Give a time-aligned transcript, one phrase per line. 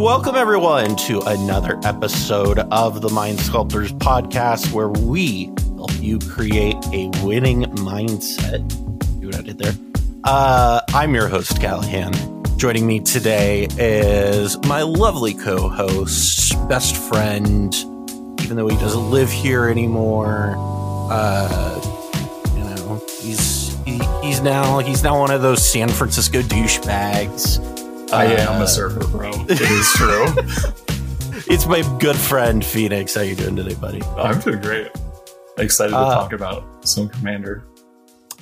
[0.00, 6.74] Welcome everyone to another episode of the Mind Sculptors podcast where we help you create
[6.94, 8.72] a winning mindset.
[9.20, 9.74] See what I did there?
[10.24, 12.14] Uh, I'm your host, Callahan.
[12.56, 17.74] Joining me today is my lovely co-host, best friend,
[18.40, 20.54] even though he doesn't live here anymore.
[21.10, 21.78] Uh,
[22.56, 27.79] you know, he's he, he's now he's now one of those San Francisco douchebags.
[28.12, 29.30] I am a surfer, bro.
[29.48, 30.26] It is true.
[31.52, 33.14] It's my good friend Phoenix.
[33.14, 34.02] How you doing today, buddy?
[34.16, 34.90] I'm doing great.
[35.58, 37.64] Excited to Uh, talk about some Commander.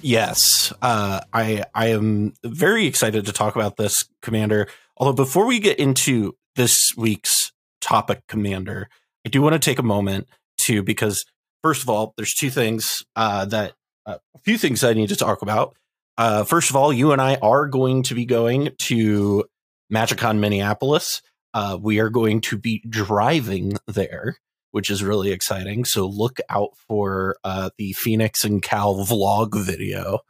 [0.01, 4.69] Yes, uh, I I am very excited to talk about this, Commander.
[4.97, 8.89] Although before we get into this week's topic, Commander,
[9.27, 10.29] I do want to take a moment
[10.63, 11.25] to because
[11.63, 13.73] first of all, there's two things uh, that
[14.07, 15.75] uh, a few things I need to talk about.
[16.17, 19.45] Uh, first of all, you and I are going to be going to
[19.93, 21.23] MagicCon Minneapolis.
[21.55, 24.37] Uh, we are going to be driving there,
[24.71, 25.85] which is really exciting.
[25.85, 30.21] So look out for uh, the Phoenix and Cal vlog video.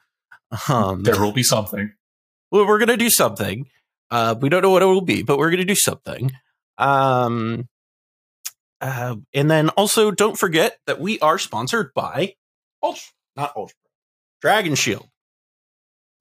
[0.68, 1.92] Um, There will be something.
[2.50, 3.66] well, we're gonna do something.
[4.10, 6.32] Uh, we don't know what it will be, but we're gonna do something.
[6.78, 7.68] Um,
[8.80, 12.34] uh, and then also don't forget that we are sponsored by
[12.82, 13.02] Ultra,
[13.36, 13.76] not Ultra,
[14.40, 15.08] Dragon Shield.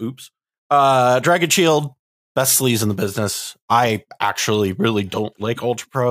[0.02, 0.30] Oops.
[0.70, 1.94] Uh, Dragon Shield,
[2.38, 3.58] best sleeves in the business.
[3.68, 6.10] I actually really don't like Ultra Pro.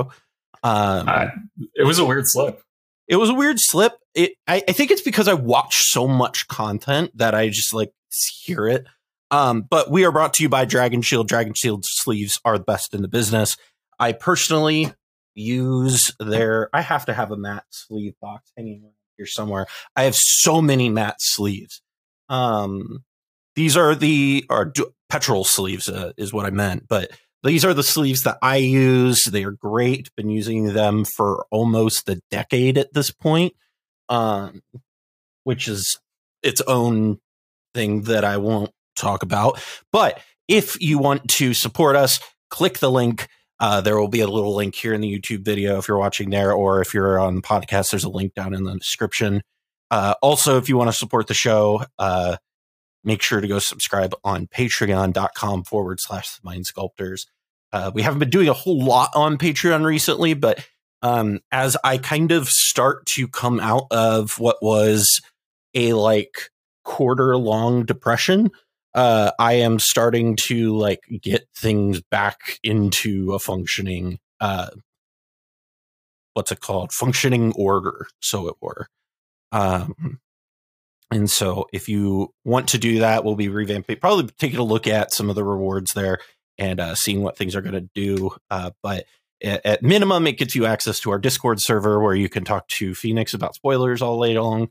[0.61, 1.31] Um, I,
[1.73, 2.61] it was a weird slip.
[3.07, 3.93] it was a weird slip.
[4.13, 7.93] It I, I think it's because I watch so much content that I just like
[8.43, 8.85] hear it.
[9.31, 11.29] Um, but we are brought to you by Dragon Shield.
[11.29, 13.55] Dragon Shield sleeves are the best in the business.
[13.97, 14.91] I personally
[15.33, 19.65] use their I have to have a matte sleeve box hanging around here somewhere.
[19.95, 21.81] I have so many matte sleeves.
[22.27, 23.05] Um
[23.55, 24.65] these are the are
[25.09, 27.11] petrol sleeves uh, is what I meant, but
[27.43, 29.23] these are the sleeves that I use.
[29.25, 30.13] They are great.
[30.15, 33.53] Been using them for almost a decade at this point,
[34.09, 34.61] um,
[35.43, 35.99] which is
[36.43, 37.19] its own
[37.73, 39.61] thing that I won't talk about.
[39.91, 42.19] But if you want to support us,
[42.49, 43.27] click the link.
[43.59, 46.29] Uh, there will be a little link here in the YouTube video if you're watching
[46.29, 49.41] there, or if you're on podcast, there's a link down in the description.
[49.89, 52.37] Uh, also, if you want to support the show, uh,
[53.07, 57.25] make sure to go subscribe on patreon.com forward slash mind sculptors.
[57.71, 60.65] Uh, we haven't been doing a whole lot on Patreon recently, but
[61.01, 65.21] um, as I kind of start to come out of what was
[65.73, 66.49] a like
[66.83, 68.51] quarter long depression,
[68.93, 74.69] uh, I am starting to like get things back into a functioning, uh,
[76.33, 76.91] what's it called?
[76.91, 78.87] Functioning order, so it were.
[79.51, 80.19] Um,
[81.11, 84.87] and so if you want to do that, we'll be revamping, probably taking a look
[84.87, 86.19] at some of the rewards there
[86.57, 88.31] and uh, seeing what things are going to do.
[88.49, 89.05] Uh, but
[89.41, 92.67] at, at minimum, it gets you access to our Discord server where you can talk
[92.69, 94.69] to Phoenix about spoilers all day long.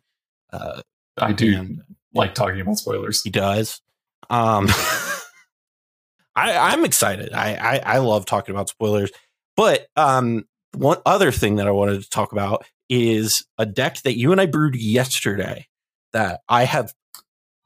[0.52, 0.82] Uh,
[1.16, 1.78] I do
[2.12, 3.22] like talking about spoilers.
[3.22, 3.80] he does.
[4.28, 4.68] Um,
[6.36, 7.32] I, I'm excited.
[7.32, 9.10] I, I I love talking about spoilers.
[9.56, 14.18] But um, one other thing that I wanted to talk about is a deck that
[14.18, 15.66] you and I brewed yesterday
[16.12, 16.93] that I have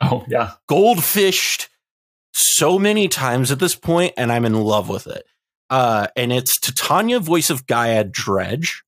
[0.00, 1.68] Oh yeah, goldfished
[2.32, 5.24] so many times at this point, and I'm in love with it.
[5.68, 8.82] Uh, and it's Titania, voice of Gaia Dredge.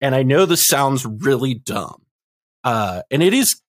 [0.00, 2.02] And I know this sounds really dumb,
[2.64, 3.60] uh, and it is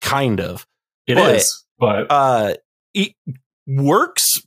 [0.00, 0.66] kind of.
[1.06, 1.64] it is.
[1.78, 2.54] But- But Uh,
[2.94, 3.14] it
[3.66, 4.42] works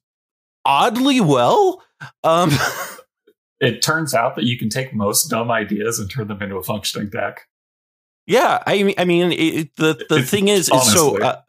[0.64, 1.82] oddly well.
[2.24, 2.52] Um,
[3.60, 6.64] it turns out that you can take most dumb ideas and turn them into a
[6.64, 7.48] functioning deck.
[8.26, 11.42] Yeah, I mean, I mean, it, the the thing is, is so uh,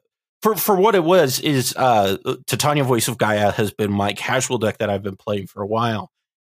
[0.42, 4.58] for for what it was is uh, Titania Voice of Gaia has been my casual
[4.58, 6.10] deck that I've been playing for a while,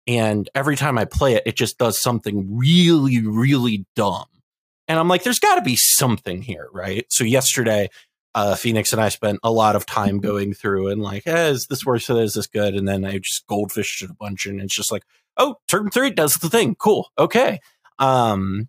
[0.06, 4.26] and every time I play it, it just does something really, really dumb,
[4.88, 7.06] and I'm like, there's got to be something here, right?
[7.08, 7.88] So yesterday,
[8.34, 11.66] uh, Phoenix and I spent a lot of time going through and like, eh, is
[11.66, 12.18] this worth it?
[12.18, 12.74] Is this good?
[12.74, 15.04] And then I just goldfished it a bunch, and it's just like,
[15.38, 17.58] oh, turn three does the thing, cool, okay.
[17.98, 18.68] Um,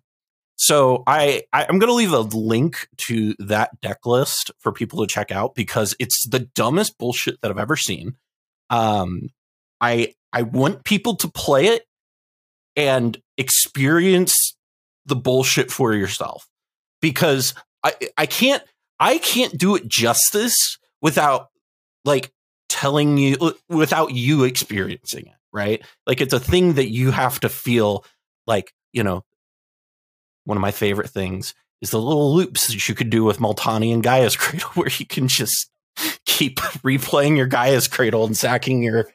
[0.62, 5.12] so I, I I'm gonna leave a link to that deck list for people to
[5.12, 8.14] check out because it's the dumbest bullshit that I've ever seen.
[8.70, 9.30] Um,
[9.80, 11.82] I I want people to play it
[12.76, 14.56] and experience
[15.04, 16.48] the bullshit for yourself
[17.00, 18.62] because I I can't
[19.00, 21.48] I can't do it justice without
[22.04, 22.32] like
[22.68, 25.84] telling you without you experiencing it, right?
[26.06, 28.04] Like it's a thing that you have to feel
[28.46, 29.24] like, you know,
[30.44, 33.92] one of my favorite things is the little loops that you could do with Multani
[33.92, 35.70] and Gaia's Cradle, where you can just
[36.24, 39.10] keep replaying your Gaia's Cradle and sacking your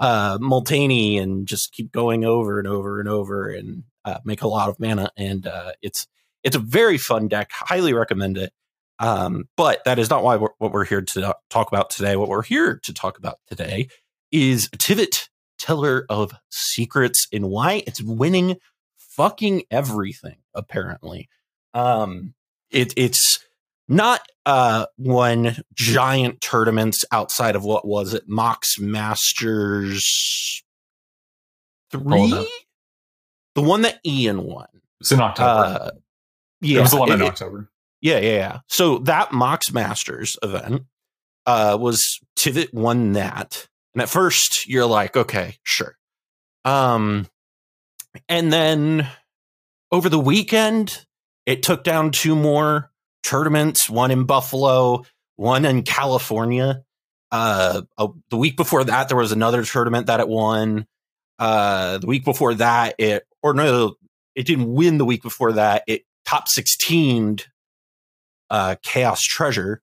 [0.00, 4.48] uh, Multani and just keep going over and over and over and uh, make a
[4.48, 5.10] lot of mana.
[5.16, 6.06] And uh, it's
[6.42, 7.50] it's a very fun deck.
[7.52, 8.52] Highly recommend it.
[8.98, 12.16] Um, but that is not why we're, what we're here to talk about today.
[12.16, 13.88] What we're here to talk about today
[14.30, 15.28] is Tivit,
[15.58, 18.56] Seller of Secrets, and why it's winning
[18.96, 20.36] fucking everything.
[20.54, 21.28] Apparently,
[21.74, 22.34] um,
[22.70, 23.40] it, it's
[23.88, 30.62] not uh one giant tournaments outside of what was it mox masters
[31.90, 32.48] three?
[33.54, 34.66] The one that ian won.
[35.00, 35.48] It's in october.
[35.48, 35.90] Uh,
[36.60, 37.70] yeah it was the one in it- october.
[38.00, 38.58] Yeah yeah yeah.
[38.68, 40.82] So that mox masters event
[41.46, 43.66] uh was tivit won that.
[43.94, 45.96] And at first you're like okay sure.
[46.64, 47.26] Um
[48.28, 49.08] and then
[49.94, 51.06] over the weekend
[51.46, 52.90] it took down two more
[53.22, 55.04] tournaments, one in Buffalo,
[55.36, 56.82] one in California.
[57.30, 57.82] Uh,
[58.30, 60.86] the week before that, there was another tournament that it won.
[61.38, 63.94] Uh, the week before that, it or no,
[64.34, 64.98] it didn't win.
[64.98, 67.46] The week before that, it top 16'd
[68.50, 69.80] uh, Chaos Treasure,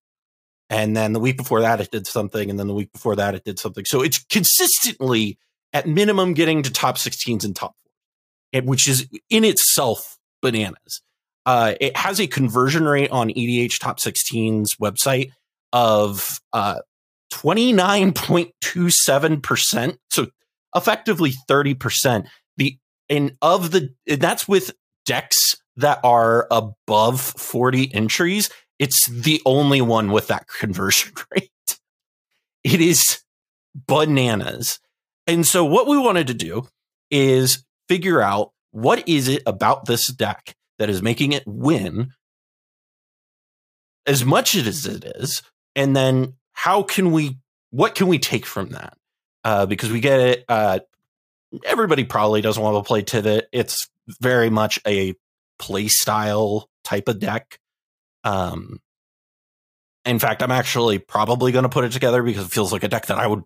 [0.70, 3.36] and then the week before that, it did something, and then the week before that,
[3.36, 3.86] it did something.
[3.86, 5.38] So it's consistently
[5.74, 7.91] at minimum getting to top 16s and top four, and-
[8.64, 11.02] which is in itself bananas.
[11.46, 15.32] Uh, it has a conversion rate on EDH Top 16's website
[15.74, 16.80] of uh,
[17.34, 19.98] 29.27%.
[20.10, 20.28] So
[20.76, 22.28] effectively 30%.
[22.58, 22.78] The
[23.10, 24.72] and of the and that's with
[25.06, 28.50] decks that are above 40 entries.
[28.80, 31.50] It's the only one with that conversion rate.
[32.64, 33.22] It is
[33.76, 34.80] bananas.
[35.28, 36.68] And so what we wanted to do
[37.10, 42.08] is figure out what is it about this deck that is making it win
[44.08, 45.42] as much as it is
[45.76, 47.38] and then how can we
[47.72, 48.98] what can we take from that?
[49.44, 50.80] Uh, because we get it uh,
[51.66, 53.90] everybody probably doesn't want to play tivit it's
[54.22, 55.14] very much a
[55.60, 57.60] play style type of deck.
[58.24, 58.80] Um
[60.06, 62.88] in fact i'm actually probably going to put it together because it feels like a
[62.88, 63.44] deck that i would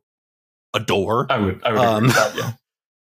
[0.76, 1.26] adore.
[1.32, 2.52] I would i would Um, that yeah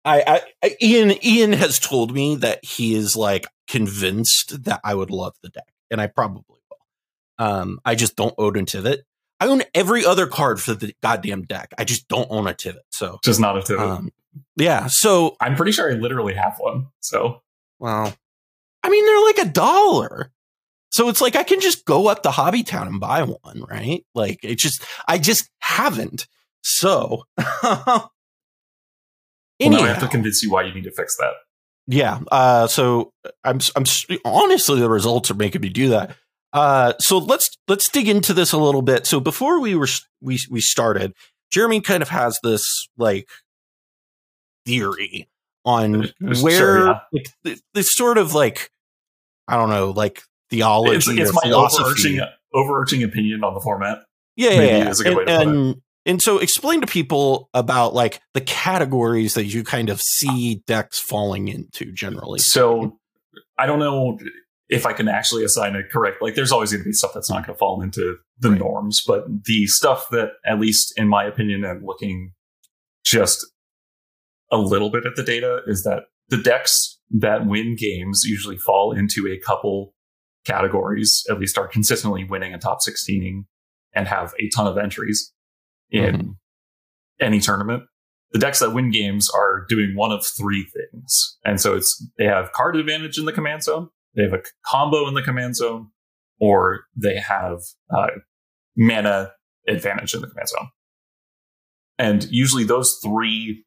[0.07, 5.11] I, I, Ian Ian has told me that he is like convinced that I would
[5.11, 7.45] love the deck, and I probably will.
[7.45, 8.99] Um, I just don't own a Tivit.
[9.39, 11.73] I own every other card for the goddamn deck.
[11.77, 12.79] I just don't own a Tivit.
[12.91, 13.79] So, just not a Tivit.
[13.79, 14.11] um,
[14.55, 14.87] yeah.
[14.87, 17.41] So, i'm pretty sure i literally have one so
[17.79, 18.13] well,
[18.83, 20.31] I mean, they're like a dollar.
[20.89, 24.05] So it's like I can just go up to Hobbytown and buy one, right?
[24.15, 26.27] Like it just, I just haven't.
[26.61, 27.23] So,
[29.59, 31.33] well, now i have to convince you why you need to fix that
[31.87, 32.19] Yeah.
[32.31, 33.11] Uh, so
[33.43, 33.85] I'm, I'm
[34.25, 36.15] honestly, the results are making me do that.
[36.53, 39.05] Uh, so let's let's dig into this a little bit.
[39.07, 39.87] So before we were
[40.21, 41.13] we we started,
[41.51, 43.27] Jeremy kind of has this like
[44.65, 45.27] theory
[45.65, 46.99] on Sure, where yeah.
[47.13, 48.69] like, th- this sort of like
[49.47, 51.83] I don't know, like theology it's, it's or my philosophy.
[51.83, 52.19] overarching
[52.53, 53.99] overarching opinion on the format
[54.35, 54.89] Yeah, yeah, Maybe yeah.
[54.89, 55.57] is a good way and, to put it.
[55.57, 60.63] and, and so explain to people about like the categories that you kind of see
[60.65, 62.39] decks falling into generally.
[62.39, 62.97] So
[63.59, 64.17] I don't know
[64.69, 66.21] if I can actually assign it correct.
[66.21, 68.59] Like, there's always going to be stuff that's not going to fall into the Right.
[68.59, 72.33] norms, but the stuff that, at least in my opinion, and looking
[73.05, 73.45] just
[74.51, 78.91] a little bit at the data, is that the decks that win games usually fall
[78.91, 79.93] into a couple
[80.45, 81.23] categories.
[81.29, 83.45] At least are consistently winning a top 16
[83.93, 85.33] and have a ton of entries
[85.91, 86.35] in
[87.19, 87.83] any tournament
[88.31, 91.37] the decks that win games are doing one of three things.
[91.45, 95.07] And so it's they have card advantage in the command zone, they have a combo
[95.07, 95.89] in the command zone,
[96.39, 97.59] or they have
[97.95, 98.07] uh,
[98.75, 99.31] mana
[99.67, 100.69] advantage in the command zone.
[101.97, 103.65] And usually those three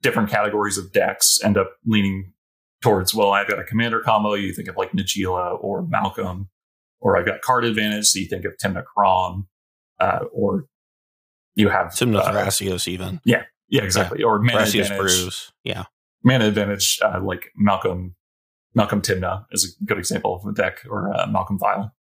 [0.00, 2.32] different categories of decks end up leaning
[2.82, 6.48] towards, well, I've got a commander combo, you think of like Najeela or Malcolm,
[7.00, 9.48] or I've got card advantage, so you think of Tymna Kraum,
[9.98, 10.66] uh, or
[11.58, 13.20] you have Tymna uh, Thrasios even.
[13.24, 14.22] yeah, yeah, exactly.
[14.22, 14.98] Or mana Thrasios advantage.
[14.98, 15.52] Brews.
[15.64, 15.84] Yeah.
[16.24, 18.14] Mana advantage, uh, like Malcolm,
[18.74, 21.92] Malcolm Tymna is a good example of a deck, or uh, Malcolm Vial.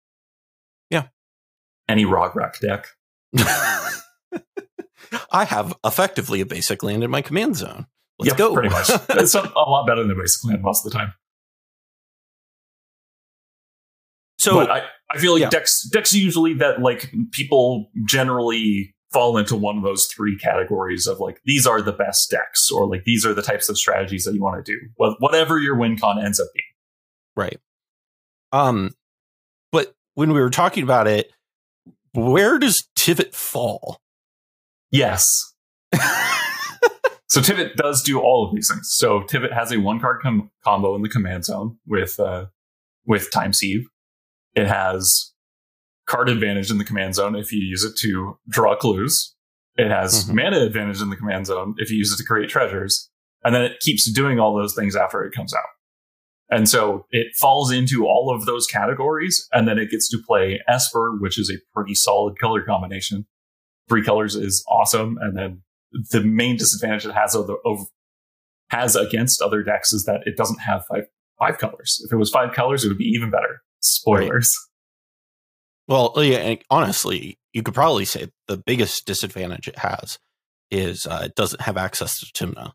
[0.90, 1.08] Yeah.
[1.88, 2.86] Any Rograkh deck.
[5.30, 7.86] I have effectively a basic land in my command zone.
[8.18, 8.54] Let's Yep, go.
[8.54, 8.88] Pretty much.
[9.10, 11.12] it's a, a lot better than a basic land most of the time.
[14.38, 15.50] so but I, I feel like yeah.
[15.50, 21.20] decks decks usually that like people generally fall into one of those three categories of
[21.20, 24.34] like these are the best decks or like these are the types of strategies that
[24.34, 24.78] you want to do.
[24.98, 26.64] Well, whatever your win con ends up being.
[27.34, 27.58] right.
[28.52, 28.94] Um,
[29.72, 31.30] but when we were talking about it,
[32.12, 34.00] where does Tivit fall?
[34.90, 35.54] Yes.
[37.28, 38.88] So Tivit does do all of these things.
[38.92, 42.46] So Tivit has a one card com- combo in the command zone with uh,
[43.04, 43.88] with Time Sieve.
[44.54, 45.32] It has
[46.06, 49.34] card advantage in the command zone if you use it to draw clues.
[49.76, 50.34] It has Mhm.
[50.34, 53.10] mana advantage in the command zone if you use it to create treasures.
[53.44, 55.64] And then it keeps doing all those things after it comes out.
[56.48, 59.48] And so it falls into all of those categories.
[59.52, 63.26] And then it gets to play Esper, which is a pretty solid color combination.
[63.88, 65.18] Three colors is awesome.
[65.20, 65.62] And then
[66.12, 67.84] the main disadvantage it has over, over
[68.70, 71.04] has against other decks is that it doesn't have five
[71.38, 72.00] five colors.
[72.04, 73.62] If it was five colors, it would be even better.
[73.80, 74.56] Spoilers.
[75.88, 80.18] Well, yeah, and honestly, you could probably say the biggest disadvantage it has
[80.70, 82.72] is uh, it doesn't have access to Tymna.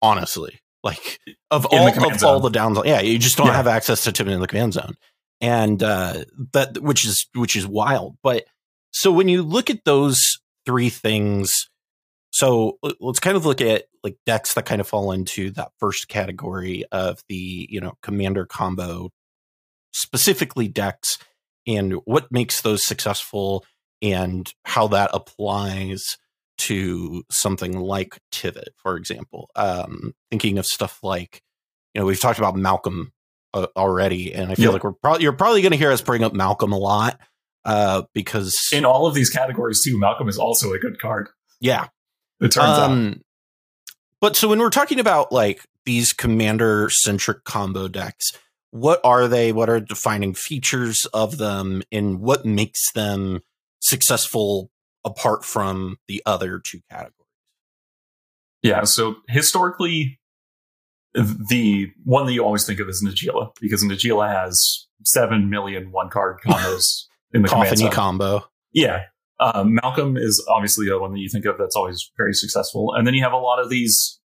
[0.00, 1.18] Honestly, like
[1.50, 3.54] of In all of all the downs, yeah, you just don't Yeah.
[3.54, 4.94] have access to Tymna in the command zone,
[5.40, 8.16] and uh, that which is which is wild.
[8.22, 8.44] But
[8.90, 11.68] so when you look at those three things,
[12.30, 16.08] so let's kind of look at like decks that kind of fall into that first
[16.08, 19.10] category of the you know commander combo,
[19.92, 21.18] specifically decks
[21.66, 23.64] and what makes those successful
[24.02, 26.18] and how that applies
[26.58, 29.50] to something like Tivit, for example.
[29.56, 31.42] Um, thinking of stuff like,
[31.94, 33.12] you know, we've talked about Malcolm
[33.54, 36.22] uh, already, and I feel like we're probably you're probably going to hear us bring
[36.22, 37.18] up Malcolm a lot
[37.64, 41.28] uh, because In all of these categories too, Malcolm is also a good card.
[41.60, 41.86] yeah,
[42.40, 42.90] It turns out.
[42.90, 43.22] um,
[44.20, 48.32] But so when we're talking about like these commander centric combo decks,
[48.74, 49.52] what are they?
[49.52, 53.40] What are defining features of them, and what makes them
[53.78, 54.68] successful
[55.04, 57.12] apart from the other two categories?
[58.64, 60.18] Yeah, so historically,
[61.14, 66.10] the one that you always think of is Najeela, because Najeela has 7 million one
[66.10, 68.42] card combos in the Coffiny combo.
[68.72, 69.04] Yeah.
[69.38, 72.92] Um, Malcolm is obviously the one that you think of that's always very successful.
[72.92, 74.18] And then you have a lot of these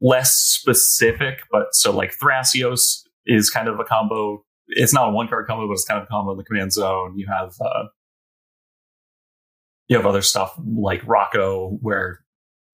[0.00, 4.44] less specific, but so like Thrasios is kind of a combo.
[4.68, 6.72] It's not a one card combo, but it's kind of a combo in the command
[6.72, 7.16] zone.
[7.16, 7.84] You have, uh,
[9.88, 12.20] you have other stuff like Rocco where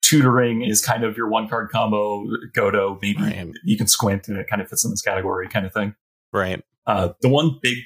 [0.03, 2.25] tutoring is kind of your one card combo.
[2.57, 3.53] Godo, maybe Right.
[3.65, 5.95] you can squint and it kind of fits in this category kind of thing.
[6.33, 6.63] Right.
[6.87, 7.79] Uh, the one big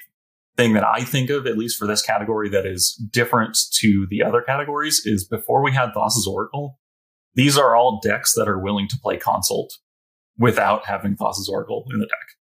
[0.57, 4.23] thing that I think of, at least for this category, that is different to the
[4.23, 6.79] other categories is before we had Thassa's Oracle,
[7.35, 9.79] these are all decks that are willing to play Consult
[10.39, 12.37] without having Thassa's Oracle in the deck.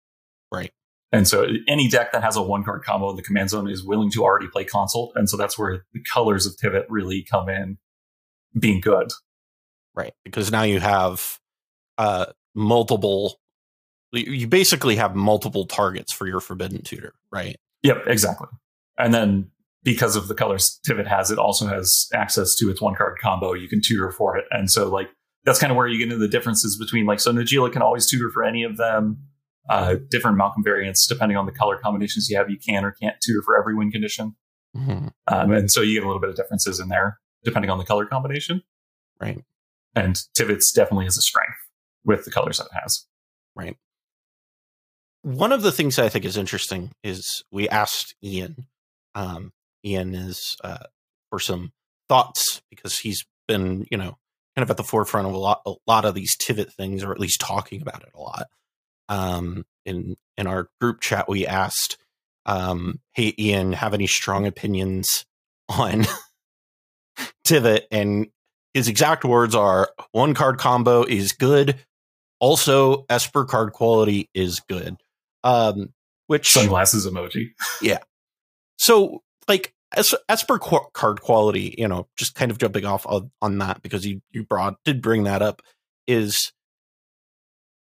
[0.52, 0.72] Right.
[1.10, 3.82] And so any deck that has a one card combo in the command zone is
[3.82, 5.12] willing to already play Consult.
[5.14, 7.78] And so that's where the colors of Tivit really come in
[8.58, 9.10] being good.
[9.94, 10.12] Right.
[10.24, 11.38] Because now you have
[11.96, 13.38] uh, multiple.
[14.12, 17.56] You you basically have multiple targets for your forbidden tutor, right?
[17.82, 18.48] Yep, exactly.
[18.98, 19.50] And then
[19.82, 23.54] because of the colors Tivit has, it also has access to its one card combo.
[23.54, 24.44] You can tutor for it.
[24.50, 25.08] And so like
[25.44, 28.06] that's kind of where you get into the differences between like so Najeela can always
[28.06, 29.18] tutor for any of them.
[29.68, 33.16] Uh, different Malcolm variants, depending on the color combinations you have, you can or can't
[33.22, 34.34] tutor for every win condition.
[34.76, 35.12] Mhm.
[35.26, 37.84] Um, and so you get a little bit of differences in there depending on the
[37.84, 38.62] color combination.
[39.20, 39.44] Right.
[39.94, 41.58] And Tivit's definitely has a strength
[42.04, 43.06] with the colors that it has.
[43.54, 43.76] Right.
[45.22, 48.66] One of the things that I think is interesting is we asked Ian.
[49.14, 49.52] Um,
[49.84, 50.86] Ian is uh,
[51.30, 51.72] for some
[52.08, 54.18] thoughts because he's been, you know,
[54.56, 57.12] kind of at the forefront of a lot, a lot of these Tivit things, or
[57.12, 58.46] at least talking about it a lot.
[59.08, 61.96] Um, in in our group chat, we asked,
[62.46, 65.24] um, "Hey, Ian, have any strong opinions
[65.68, 66.06] on
[67.46, 68.28] Tivit?" And
[68.74, 71.76] his exact words are, "One card combo is good."
[72.40, 74.96] Also, Esper card quality is good
[75.44, 75.92] um
[76.26, 77.50] which Sunglasses emoji.
[77.80, 77.98] Yeah.
[78.76, 83.30] So like as esper qu- card quality you know just kind of jumping off of,
[83.40, 85.62] on that because you you brought did bring that up
[86.06, 86.52] is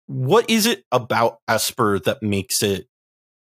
[0.06, 2.86] what is it about esper that makes it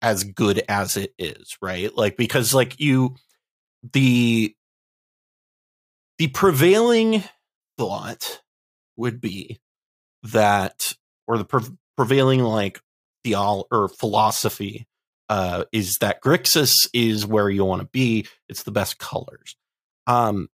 [0.00, 3.14] as good as it is right like because like you
[3.92, 4.54] the
[6.18, 7.22] the prevailing
[7.76, 8.40] thought
[8.96, 9.60] would be
[10.22, 10.94] that
[11.26, 12.80] or the pre- prevailing like
[13.24, 14.86] theol or philosophy
[15.28, 18.26] uh, is that Grixis is where you want to be.
[18.48, 19.56] It's the best colors.
[20.06, 20.48] Um,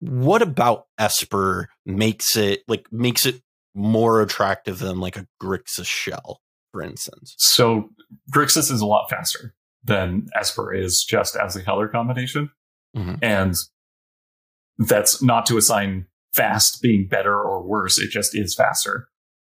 [0.00, 3.40] what about Esper makes it like makes it
[3.74, 6.40] more attractive than like a Grixis shell,
[6.72, 7.34] for instance?
[7.38, 7.90] So
[8.32, 12.50] Grixis is a lot faster than Esper is just as a color combination.
[12.96, 13.18] Mhm.
[13.22, 13.56] And
[14.78, 17.98] that's not to assign fast being better or worse.
[17.98, 19.08] It just is faster.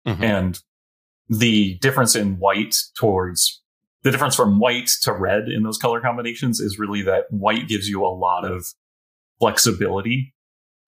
[0.06, 0.22] Mhm.
[0.22, 0.62] And
[1.28, 3.62] the difference in white towards
[4.02, 7.88] the difference from white to red in those color combinations is really that white gives
[7.88, 8.64] you a lot of
[9.40, 10.32] flexibility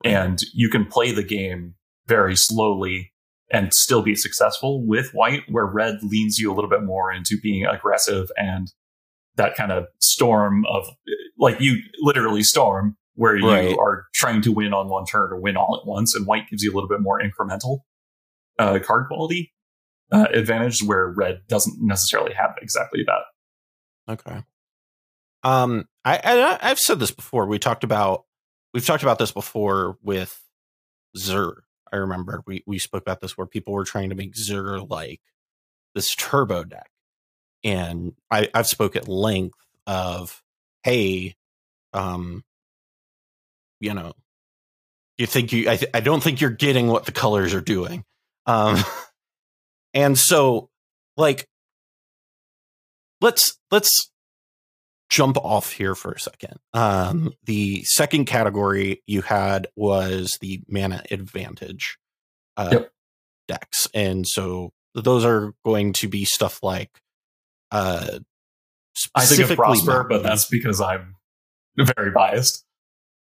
[0.05, 1.75] and you can play the game
[2.07, 3.13] very slowly
[3.51, 7.39] and still be successful with white, where red leans you a little bit more into
[7.43, 8.73] being aggressive and
[9.37, 10.87] that kind of storm of
[11.39, 13.77] like you literally storm where you Right.
[13.79, 16.63] are trying to win on one turn or win all at once, and white gives
[16.63, 17.81] you a little bit more incremental
[18.59, 19.53] uh, card quality
[20.13, 24.13] uh, advantage, where red doesn't necessarily have exactly that.
[24.13, 24.43] Okay.
[25.43, 27.47] Um, I, I I've said this before.
[27.47, 28.25] We talked about
[28.75, 30.43] we've talked about this before with
[31.17, 31.63] Zur.
[31.93, 35.21] I remember we we spoke about this where people were trying to make Zur like
[35.95, 36.91] this turbo deck,
[37.65, 40.43] and I I've spoke at length of
[40.83, 41.35] hey,
[41.93, 42.45] um,
[43.81, 44.13] you know,
[45.17, 48.05] you think you I th- I don't think you're getting what the colors are doing,
[48.47, 48.79] um,
[49.95, 50.71] and so
[51.17, 51.49] like
[53.21, 54.11] let's let's
[55.09, 56.59] jump off here for a second.
[56.75, 61.99] Um, the second category you had was the mana advantage
[62.57, 62.91] uh, Yep.
[63.49, 66.91] decks, and so those are going to be stuff like
[67.71, 68.19] uh,
[69.15, 71.15] I think of Prosper, but that's because I'm
[71.77, 72.65] very biased.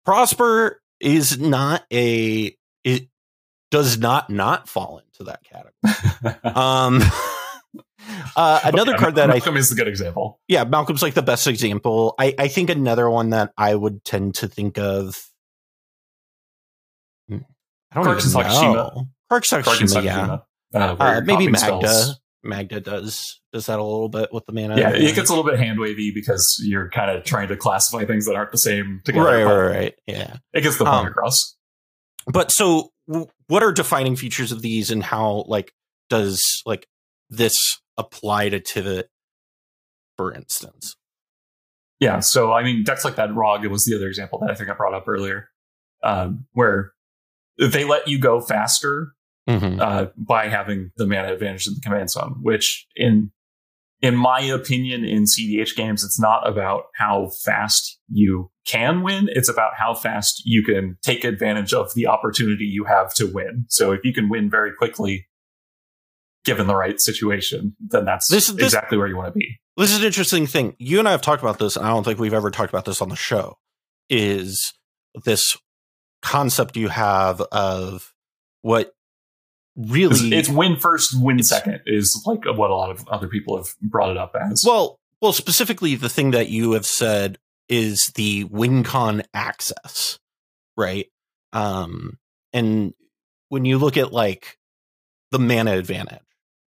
[0.05, 3.09] Prosper is not a it
[3.71, 5.73] does not not fall into that category.
[6.57, 7.01] Um,
[8.37, 10.41] uh, another Okay, card that I Malcolm is a good example.
[10.49, 12.15] yeah, Malcolm's like the best example.
[12.19, 15.23] I, I think another one that I would tend to think of.
[17.29, 17.39] Hmm,
[17.91, 19.09] I don't Kark even know.
[19.31, 20.39] Kark Sakashima, yeah.
[20.75, 21.59] Uh, Uh, maybe Magda.
[21.89, 22.19] spells.
[22.45, 24.77] Magda does does that a little bit with the mana.
[24.77, 28.05] Yeah, it gets a little bit hand wavy because you're kind of trying to classify
[28.05, 29.25] things that aren't the same together.
[29.27, 29.95] right, right, right.
[30.09, 31.57] Yeah, It gets the point Um, across.
[32.27, 35.73] but so w- what are defining features of these, and how like
[36.11, 36.89] does like
[37.33, 39.05] this apply to Tivit,
[40.17, 40.97] for instance?
[42.01, 44.71] Yeah, so I mean, decks like that ROG was the other example that I think
[44.71, 45.49] I brought up earlier,
[46.03, 46.93] um, where
[47.59, 49.15] they let you go faster
[49.49, 49.81] Mm-hmm.
[49.81, 53.33] uh, by having the mana advantage in the command zone, which in
[54.03, 59.29] in my opinion, in CDH games, it's not about how fast you can win.
[59.33, 63.65] It's about how fast you can take advantage of the opportunity you have to win.
[63.69, 65.27] So if you can win very quickly,
[66.45, 69.61] given the right situation, then that's This- this- exactly where you want to be.
[69.77, 70.77] This is an interesting thing.
[70.79, 72.85] You and I have talked about this, and I don't think we've ever talked about
[72.85, 73.59] this on the show.
[74.11, 74.73] Is
[75.25, 75.57] this
[76.21, 78.13] concept you have of
[78.61, 78.93] what
[79.77, 83.69] really it's win first, win second is like what a lot of other people have
[83.81, 84.63] brought it up as.
[84.67, 90.19] well, well, specifically the thing that you have said is the WinCon access,
[90.77, 91.07] right?
[91.53, 92.19] Um,
[92.53, 92.93] and
[93.49, 94.59] when you look at like
[95.31, 96.21] the mana advantage,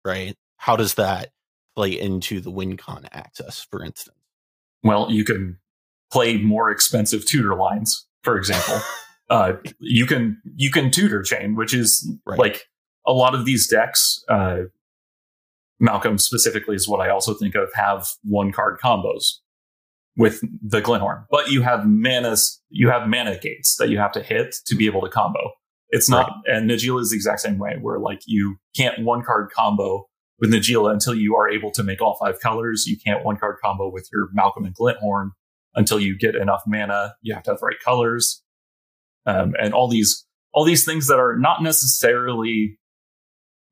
[0.04, 0.36] right?
[0.56, 1.30] How does that
[1.76, 4.16] play into the WinCon access, for instance?
[4.82, 5.58] Well, you can
[6.10, 8.80] play more expensive tutor lines, for example.
[9.30, 12.38] uh, you can you can tutor chain, which is Right.
[12.38, 12.68] like
[13.06, 14.22] a lot of these decks.
[14.28, 14.62] Uh,
[15.80, 19.38] Malcolm specifically is what I also think of have one card combos
[20.16, 24.22] with the Glinthorn, but you have manas, you have mana gates that you have to
[24.22, 25.52] hit to be able to combo.
[25.92, 29.50] It's not, and Najeela is the exact same way, where like you can't one card
[29.54, 32.86] combo with Najeela until you are able to make all five colors.
[32.86, 35.32] You can't one card combo with your Malcolm and Glinthorn
[35.74, 37.14] until you get enough mana.
[37.20, 38.42] You have to have the right colors,
[39.26, 42.78] um, and all these all these things that are not necessarily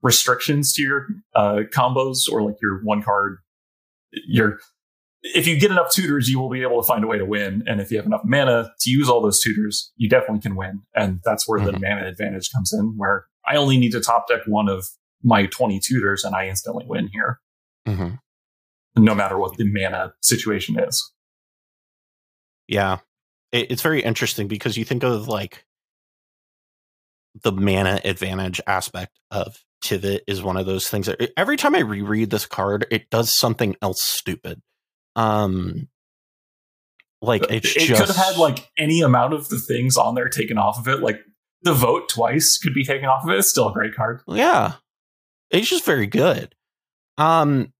[0.02, 3.38] restrictions to your uh, combos or like your one card.
[4.12, 4.58] Your
[5.22, 7.62] if you get enough tutors, you will be able to find a way to win.
[7.66, 10.82] And if you have enough mana to use all those tutors, you definitely can win.
[10.94, 11.80] And that's where the Mhm.
[11.82, 14.86] mana advantage comes in, where I only need to top deck one of
[15.22, 17.40] my 20 tutors and I instantly win here,
[17.86, 18.14] Mm-hmm.
[19.04, 21.12] no matter what the mana situation is.
[22.68, 22.98] Yeah.
[23.52, 25.64] It, it's very interesting because you think of like
[27.42, 31.80] the mana advantage aspect of Tivit is one of those things that every time I
[31.80, 34.60] reread this card, it does something else stupid.
[35.16, 35.88] Um,
[37.22, 40.28] like it's it just could have had like any amount of the things on there
[40.28, 41.00] taken off of it.
[41.00, 41.20] Like
[41.62, 43.38] the vote twice could be taken off of it.
[43.38, 44.22] It's still a great card.
[44.26, 44.74] yeah,
[45.50, 46.54] it's just very good.
[47.18, 47.72] Um,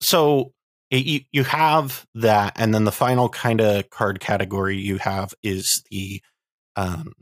[0.00, 0.52] so
[0.90, 5.34] it, you you have that, and then the final kind of card category you have
[5.42, 6.20] is the
[6.76, 7.12] um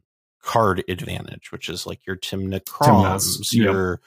[0.43, 3.65] card advantage, which is like your Tymna Kraums, yep.
[3.65, 4.01] your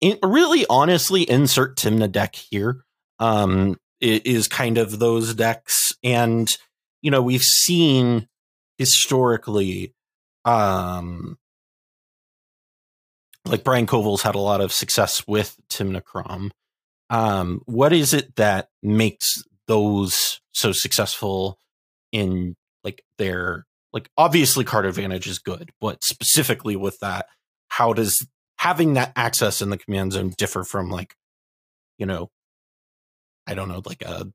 [0.00, 2.84] in, really honestly insert Tymna deck here.
[3.18, 6.54] Um, is kind of those decks, and
[7.00, 8.28] you know we've seen
[8.78, 9.94] historically,
[10.44, 11.38] um,
[13.46, 16.52] like Brian Koval's had a lot of success with Tymna Kraum.
[17.08, 21.58] Um, what is it that makes those so successful
[22.12, 27.26] in like their like obviously card advantage is good, but specifically with that,
[27.68, 28.26] how does
[28.58, 31.14] having that access in the command zone differ from like,
[31.98, 32.28] you know,
[33.46, 34.26] I don't know, like a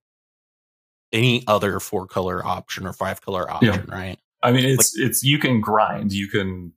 [1.12, 3.96] any other four color option or five color option, yeah.
[3.96, 4.20] right?
[4.44, 6.74] I mean, it's like, it's you can grind, you can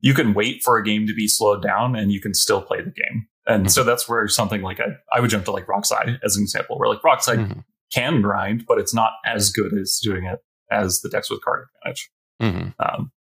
[0.00, 2.78] you can wait for a game to be slowed down, and you can still play
[2.78, 3.26] the game.
[3.46, 3.70] And mm-hmm.
[3.70, 6.78] so that's where something like I, I would jump to like Rockside as an example,
[6.78, 7.60] where like Rockside mm-hmm.
[7.92, 11.66] can grind, but it's not as good as doing it as the decks with card
[11.82, 12.10] advantage.
[12.40, 12.68] Mm-hmm.
[12.78, 13.12] Um,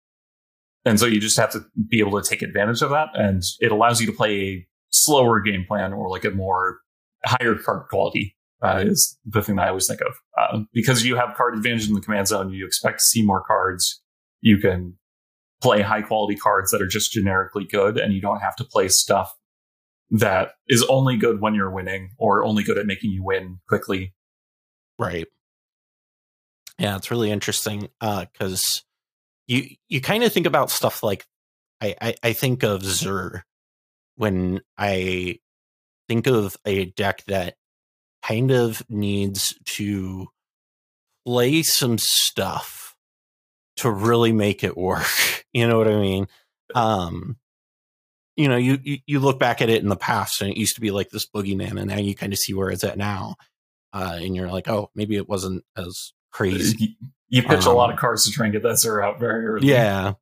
[0.86, 3.72] and so you just have to be able to take advantage of that, and it
[3.72, 6.80] allows you to play a slower game plan or like a more
[7.26, 10.14] higher card quality uh, is the thing that I always think of.
[10.38, 13.44] Uh, because you have card advantage in the command zone, you expect to see more
[13.44, 14.02] cards.
[14.42, 14.98] You can
[15.62, 18.88] play high quality cards that are just generically good, and you don't have to play
[18.88, 19.34] stuff
[20.12, 24.14] that is only good when you're winning or only good at making you win quickly.
[25.00, 25.28] Right.
[26.78, 28.88] Yeah, it's really interesting because uh,
[29.48, 31.26] you you kind of think about stuff like
[31.82, 33.44] I, I, I think of Zur
[34.16, 35.40] when I
[36.08, 37.56] think of a deck that
[38.26, 40.28] kind of needs to
[41.26, 42.96] play some stuff
[43.78, 45.08] to really make it work.
[45.56, 46.28] You know what I mean?
[46.74, 47.38] Um,
[48.36, 50.74] you know, you, you, you look back at it in the past and it used
[50.74, 53.36] to be like this boogeyman, and now you kind of see where it's at now.
[53.94, 56.98] Uh, and you're like, oh, maybe it wasn't as crazy.
[57.30, 59.46] You pitch um, a lot of cards to try and get that Zur out very
[59.46, 59.68] early.
[59.68, 60.14] Yeah.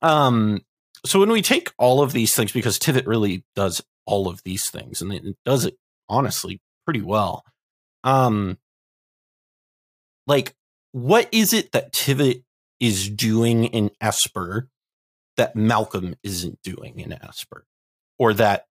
[0.00, 0.60] Um.
[1.04, 4.70] So when we take all of these things, because Tivit really does all of these
[4.70, 5.76] things, and it does it
[6.08, 7.44] honestly pretty well.
[8.04, 8.58] Um,
[10.26, 10.54] like,
[10.92, 12.42] what is it that Tivit
[12.80, 14.68] is doing in Esper
[15.36, 17.64] that Malcolm isn't doing in Esper,
[18.18, 18.66] or that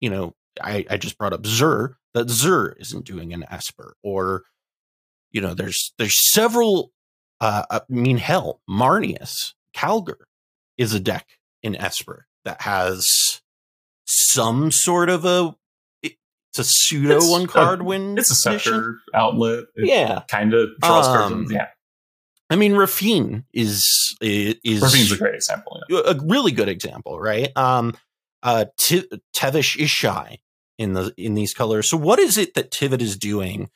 [0.00, 4.44] you know I, I just brought up Zur that Zur isn't doing in Esper, or
[5.32, 6.92] you know there's there's several.
[7.38, 10.24] Uh, I mean, hell, Marneus Calgar
[10.78, 11.26] is a deck
[11.62, 13.04] in Esper that has
[14.06, 15.54] some sort of a
[16.58, 18.18] it's a pseudo it's one card a, win.
[18.18, 19.64] It's a scepter outlet.
[19.74, 21.52] It yeah, kind of draws um, cards.
[21.52, 21.68] Yeah,
[22.48, 25.80] I mean, Raffine is is Raffine's a great example.
[25.88, 26.00] Yeah.
[26.06, 27.54] A really good example, right?
[27.56, 27.96] Um,
[28.42, 30.38] uh, T- Tevesh is shy
[30.78, 31.90] in the in these colors.
[31.90, 33.70] So, what is it that Tivit is doing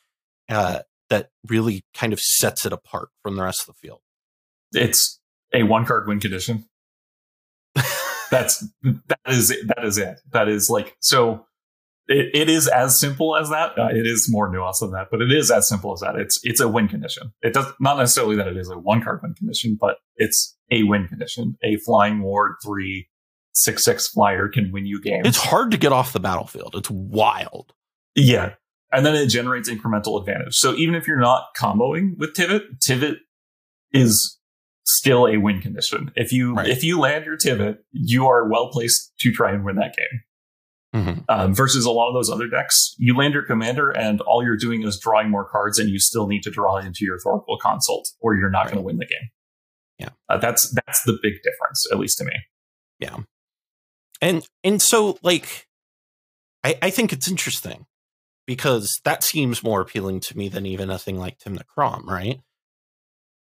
[0.48, 4.00] uh, that really kind of sets it apart from the rest of the field?
[4.72, 5.18] It's
[5.52, 6.66] a one card win condition.
[8.30, 10.20] That's that is that is it.
[10.30, 11.46] That is like so
[12.10, 13.78] it, it is as simple as that.
[13.78, 16.16] Uh, it is more nuanced than that, but it is as simple as that.
[16.16, 17.32] It's it's a win condition.
[17.42, 20.82] It does not necessarily that it is a one card win condition, but it's a
[20.82, 21.56] win condition.
[21.62, 23.08] A flying ward three
[23.52, 25.26] six six flyer can win you games.
[25.26, 26.74] It's hard to get off the battlefield.
[26.74, 27.72] It's wild.
[28.14, 28.54] Yeah.
[28.92, 30.56] And then it generates incremental advantage.
[30.56, 33.18] So even if you're not comboing with Tivit, Tivit
[33.92, 34.38] is
[34.84, 36.10] still a win condition.
[36.16, 36.68] If you right.
[36.68, 40.22] if you land your Tivit, you are well placed to try and win that game.
[40.94, 41.20] Mm-hmm.
[41.28, 44.56] Um, versus a lot of those other decks, you land your commander and all you're
[44.56, 48.08] doing is drawing more cards, and you still need to draw into your Thoracle Consult,
[48.20, 48.74] or you're not right.
[48.74, 49.28] going to win the game.
[50.00, 52.32] Yeah, uh, that's that's the big difference, at least to me.
[52.98, 53.18] Yeah,
[54.20, 55.68] and and so like,
[56.64, 57.86] I I think it's interesting
[58.46, 62.40] because that seems more appealing to me than even a thing like Tymna Kraum, right?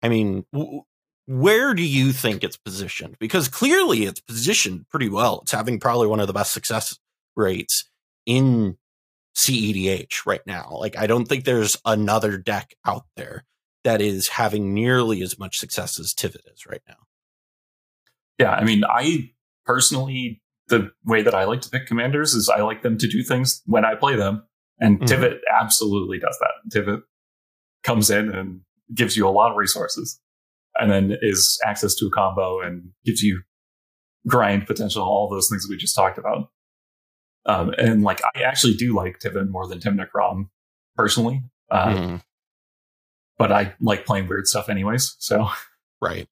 [0.03, 0.83] I mean, w-
[1.27, 3.17] where do you think it's positioned?
[3.19, 5.41] Because clearly it's positioned pretty well.
[5.43, 6.99] It's having probably one of the best success
[7.39, 7.89] rates
[8.27, 8.77] in
[9.37, 10.69] CEDH right now.
[10.73, 13.45] Like, I don't think there's another deck out there
[13.85, 16.97] that is having nearly as much success as Tivit is right now.
[18.39, 19.31] Yeah, I mean, I
[19.65, 23.23] personally, the way that I like to pick commanders is I like them to do
[23.23, 24.45] things when I play them.
[24.81, 25.07] And mm-hmm.
[25.07, 26.77] Tivit absolutely does that.
[26.77, 27.01] Tivit
[27.85, 28.61] comes in and
[28.95, 30.21] gives you a lot of resources
[30.77, 33.43] and then is access to a combo and gives you
[34.27, 36.51] grind potential, all those things that we just talked about.
[37.49, 40.51] Um, and like, I actually do like Tivit more than Tymna Kraum
[40.97, 41.43] personally.
[41.71, 42.23] Uh, mm.
[43.39, 45.17] But I like playing weird stuff anyways.
[45.19, 45.49] So,
[46.01, 46.29] right.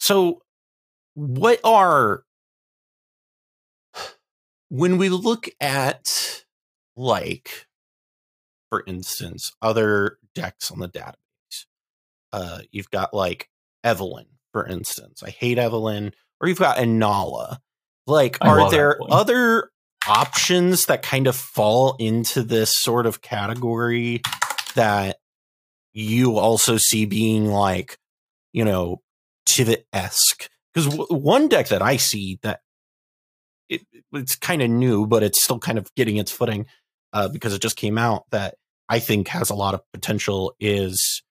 [0.00, 0.42] So,
[1.14, 2.22] what are,
[4.68, 6.44] when we look at,
[6.96, 7.66] like,
[8.70, 11.66] for instance, other decks on the database,
[12.32, 13.48] uh, you've got like
[13.84, 15.22] evelyn for instance.
[15.22, 17.58] I hate evelyn Or you've got Inalla.
[18.06, 19.70] Like, I are there other
[20.08, 24.22] options that kind of fall into this sort of category
[24.74, 25.18] that
[25.92, 27.98] you also see being like,
[28.52, 29.00] you know,
[29.48, 30.48] Tivit esque.
[30.72, 32.60] Because w- one deck that I see that
[33.68, 36.66] it, it's kind of new, but it's still kind of getting its footing
[37.12, 38.56] uh, because it just came out that
[38.88, 41.22] I think has a lot of potential is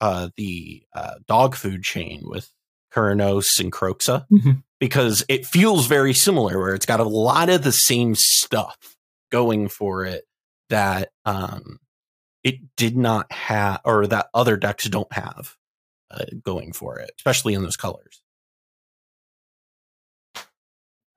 [0.00, 2.50] uh, the uh, dog food chain with
[2.92, 4.62] Kunoros and Kroxa Mhm.
[4.78, 8.96] because it feels very similar where it's got a lot of the same stuff
[9.30, 10.24] going for it
[10.68, 11.78] that um
[12.42, 15.56] it did not have or that other decks don't have
[16.10, 18.19] uh, going for it, especially in those colors.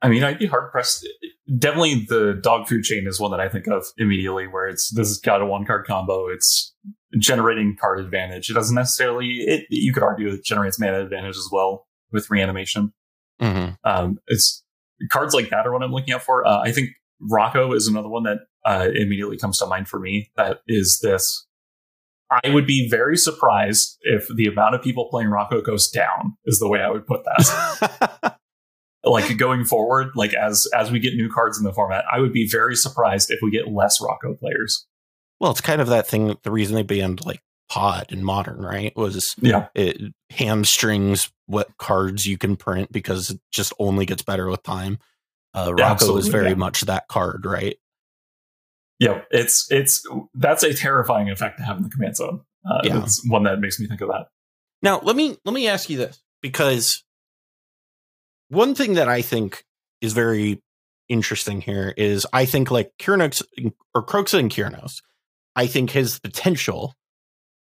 [0.04, 1.08] I mean, I'd be hard pressed.
[1.58, 5.08] Definitely, the dog food chain is one that I think of immediately, where it's this
[5.08, 6.28] has got a one card combo.
[6.28, 6.76] It's
[7.18, 8.50] generating card advantage.
[8.50, 9.30] It doesn't necessarily.
[9.48, 12.94] It you could argue it generates mana advantage as well with reanimation.
[13.42, 13.74] Mm-hmm.
[13.86, 14.64] Um, it's
[15.10, 16.46] cards like that are what I'm looking out for.
[16.46, 16.90] Uh, I think
[17.22, 20.32] Rocco is another one that uh, immediately comes to mind for me.
[20.36, 21.48] That is this.
[22.30, 26.36] I would be very surprised if the amount of people playing Rocco goes down.
[26.46, 28.38] Is the way I would put that.
[29.04, 32.34] like going forward, like as as we get new cards in the format, I would
[32.34, 34.86] be very surprised if we get less Rocco players.
[35.40, 36.38] well, it's kind of that thing.
[36.44, 42.26] The reason they banned like Pod and Modern, right, was Yeah, it hamstrings what cards
[42.26, 45.00] you can print because it just only gets better with time.
[45.54, 46.56] Uh, Rocco is very yeah.
[46.56, 47.78] much that card, right?
[49.00, 49.22] yeah.
[49.32, 52.42] It's it's that's a terrifying effect to have in the command zone.
[52.66, 53.04] Uh, Yeah.
[53.04, 54.28] It's one that makes me think of that.
[54.82, 57.04] Now, let me let me ask you this because
[58.54, 59.64] one thing that I think
[60.02, 60.62] is very
[61.10, 63.44] interesting here is I think like Kunoros
[63.94, 65.02] or Kroxa and Kunoros,
[65.56, 66.96] I think his potential.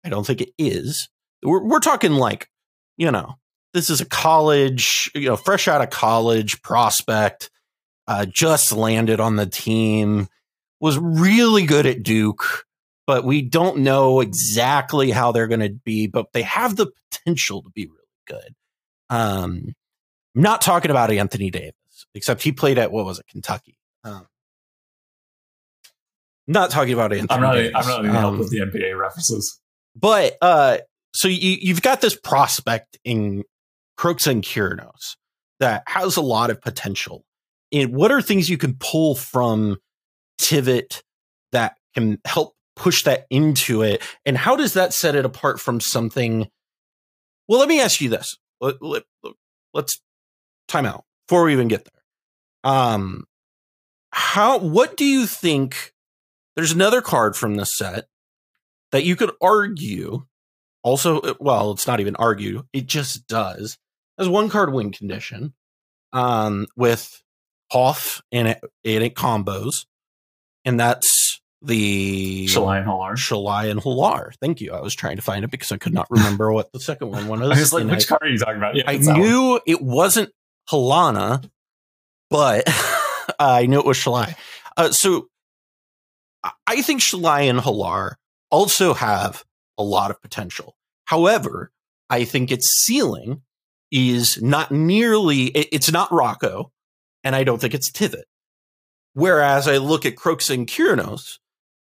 [0.03, 1.09] I don't think it is.
[1.43, 2.49] We're we're talking like,
[2.97, 3.35] you know,
[3.73, 7.49] this is a college, you know, fresh out of college prospect,
[8.07, 10.27] uh, just landed on the team,
[10.79, 12.65] was really good at Duke
[13.09, 17.63] but we don't know exactly how they're going to be, but they have the potential
[17.63, 17.97] to be really
[18.27, 18.53] good.
[19.09, 19.73] Um,
[20.35, 21.73] I'm not talking about Anthony Davis,
[22.13, 23.77] except he played at what was it, Kentucky.
[24.03, 24.27] Um,
[26.47, 27.27] not talking about Anthony.
[27.35, 27.53] I'm not.
[27.53, 27.71] Davis.
[27.75, 29.59] I'm not even help Um, with the NBA references.
[29.95, 30.77] but uh,
[31.13, 33.43] so you, you've got this prospect in
[33.97, 35.15] Kroxa and Kunoros
[35.59, 37.23] that has a lot of potential.
[37.71, 39.77] And what are things you can pull from
[40.39, 41.01] Tivit
[41.51, 44.01] that can help push that into it?
[44.25, 46.47] And how does that set it apart from something?
[47.47, 48.37] Well, let me ask you this.
[48.61, 49.03] Let, let,
[50.69, 52.71] let's time out before we even get there.
[52.71, 53.25] Um,
[54.11, 54.59] how?
[54.59, 55.93] What do you think?
[56.55, 58.05] There's another card from this set
[58.91, 60.25] that you could argue
[60.81, 63.77] also uh, well it's not even argue it just does
[64.17, 65.53] has one card win condition
[66.13, 67.21] um with
[67.71, 69.85] Hoff and it in it combos
[70.65, 73.13] and that's the Shalai and Hallar.
[73.13, 74.31] Shalai and Hallar.
[74.41, 74.71] Thank you.
[74.71, 77.27] I was trying to find it because I could not remember what the second one
[77.27, 77.41] was.
[77.43, 78.75] I was like, and which I, card are you talking about?
[78.75, 80.31] Yeah, I knew it wasn't
[80.71, 81.49] Halana,
[82.29, 82.63] but
[83.39, 84.35] I knew it was Shalai.
[84.77, 85.27] Uh, so
[86.67, 88.15] I- think Shalai and Hallar
[88.49, 89.43] also have
[89.77, 90.75] a lot of potential.
[91.05, 91.71] However,
[92.09, 93.41] I think its ceiling
[93.91, 96.71] is not nearly, it- it's not Rocco,
[97.23, 98.23] and I don't think it's Tivit.
[99.13, 101.39] Whereas I look at Kroxa and Kunoros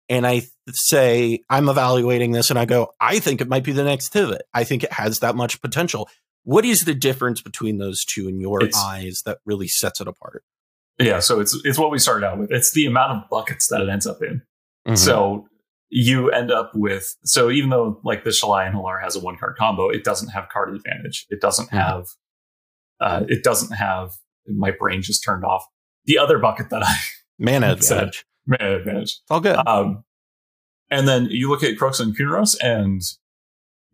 [0.09, 3.85] and I say, I'm evaluating this and I go, I think it might be the
[3.85, 4.41] next Tivit.
[4.55, 6.09] I think it has that much potential.
[6.49, 10.09] What is the difference between those two in your It's- eyes that really sets it
[10.09, 10.45] apart?
[10.99, 12.51] Yeah, so it's it's what we started out with.
[12.51, 14.41] It's the amount of buckets that it ends up in.
[14.87, 14.97] Mhm.
[14.97, 15.47] So
[15.91, 19.37] you end up with so even though like the Shalai and Hallar has a one
[19.37, 21.27] card combo, it doesn't have card advantage.
[21.29, 21.79] It doesn't Mhm.
[21.85, 22.07] have
[22.99, 24.13] uh it doesn't have
[24.47, 25.67] my brain just turned off.
[26.07, 26.95] The other bucket that I
[27.39, 28.25] mana It's, advantage.
[28.47, 29.19] mana advantage.
[29.21, 29.57] It's all good.
[29.67, 30.03] Um
[30.91, 33.03] and then you look at Kroxa and Kunoros and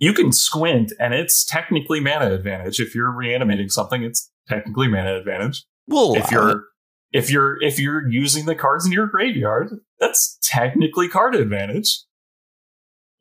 [0.04, 2.78] you can squint and it's technically mana advantage.
[2.78, 5.64] If you're reanimating something, it's technically mana advantage.
[5.88, 6.64] We'll if you're
[7.12, 12.02] if you're if you're using the cards in your graveyard, that's technically card advantage.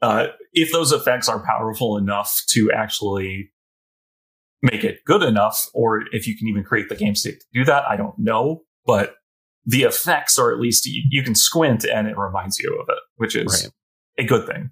[0.02, 3.52] Uh, if those effects are powerful enough to actually
[4.62, 7.64] make it good enough, or if you can even create the game state to do
[7.64, 8.64] that, I don't know.
[8.86, 9.16] But
[9.66, 13.00] the effects are at least you, you can squint and it reminds you of it,
[13.16, 14.26] which is Right.
[14.26, 14.72] a good thing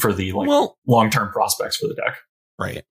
[0.00, 2.16] for the like well, long term prospects for the deck.
[2.58, 2.84] right.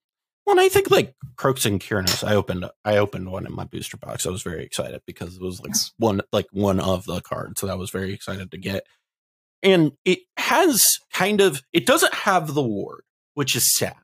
[0.44, 3.64] Well, and I think like Kroxa and Kunoros, I opened I opened one in my
[3.64, 4.26] booster box.
[4.26, 5.92] I was very excited because it was like Yes.
[5.98, 8.84] one like one of the cards that I was very excited to get.
[9.62, 13.02] And it has kind of it doesn't have the ward,
[13.34, 13.96] which is sad.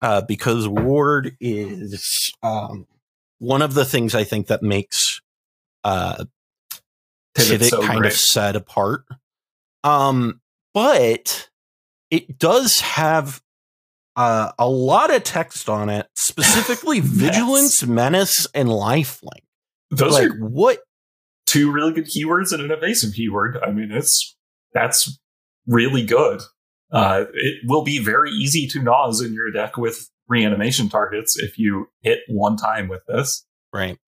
[0.00, 2.86] Uh, because ward is um
[3.38, 5.20] one of the things I think that makes
[5.84, 6.24] uh
[7.36, 8.12] Tivit so kind great.
[8.12, 9.04] of set apart.
[9.84, 10.40] Um,
[10.72, 11.50] but
[12.10, 13.42] it does have
[14.16, 19.42] uh, a lot of text on it, specifically vigilance, menace, and lifelink.
[19.90, 20.78] Those like are what?
[21.46, 23.58] two really good keywords and an evasive keyword.
[23.62, 24.36] I mean, it's
[24.72, 25.18] that's
[25.66, 26.42] really good.
[26.92, 31.58] Uh, it will be very easy to nose in your deck with reanimation targets if
[31.58, 33.44] you hit one time with this.
[33.72, 33.98] Right.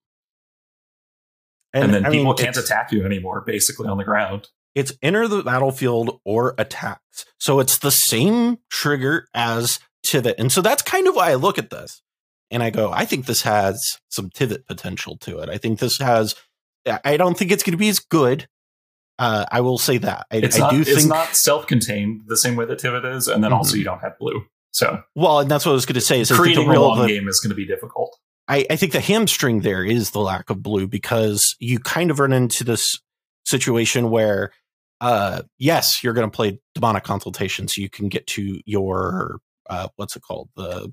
[1.72, 4.48] And, then I people mean, can't attack you anymore, basically on the ground.
[4.78, 7.26] It's enter the battlefield or attacks.
[7.38, 10.34] So it's the same trigger as Tivit.
[10.38, 12.00] And so that's kind of why I look at this
[12.50, 15.48] and I go, I think this has some Tivit potential to it.
[15.48, 16.34] I think this has,
[17.04, 18.48] I- don't think it's going to be as good.
[19.18, 20.26] Uh, I will say that.
[20.30, 23.26] I, It's I not do it's think, not self-contained the same way that Tivit is,
[23.26, 23.78] and then also Mhm.
[23.78, 24.44] you don't have blue.
[24.70, 26.20] So well, and that's what I was going to say.
[26.20, 28.16] Is creating the a long the- game is going to be difficult.
[28.46, 32.18] I, I think the hamstring there is the lack of blue because you kind of
[32.20, 32.98] run into this
[33.44, 34.52] situation where,
[35.00, 39.88] uh, yes, you're going to play demonic consultation, so you can get to your uh,
[39.96, 40.92] what's it called, the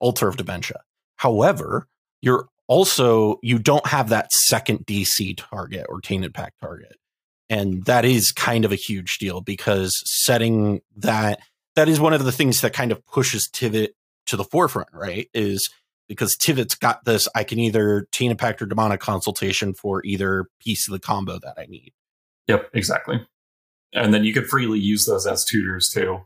[0.00, 0.80] altar of dementia.
[1.16, 1.88] However,
[2.20, 6.96] you're also you don't have that second DC target or Tainted Pact target,
[7.50, 11.40] and that is kind of a huge deal because setting that
[11.74, 13.90] that is one of the things that kind of pushes Tivit
[14.26, 15.28] to the forefront, right?
[15.34, 15.68] Is
[16.08, 20.86] because Tivit's got this, I can either Tainted Pact or Demonic Consultation for either piece
[20.86, 21.92] of the combo that I need.
[22.48, 23.26] Yep, exactly.
[23.92, 26.20] And then you could freely use those as tutors too.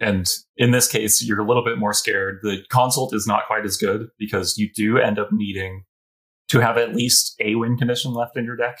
[0.00, 2.38] And in this case, you're a little bit more scared.
[2.42, 5.84] The consult is not quite as good because you do end up needing
[6.48, 8.78] to have at least a win condition left in your deck.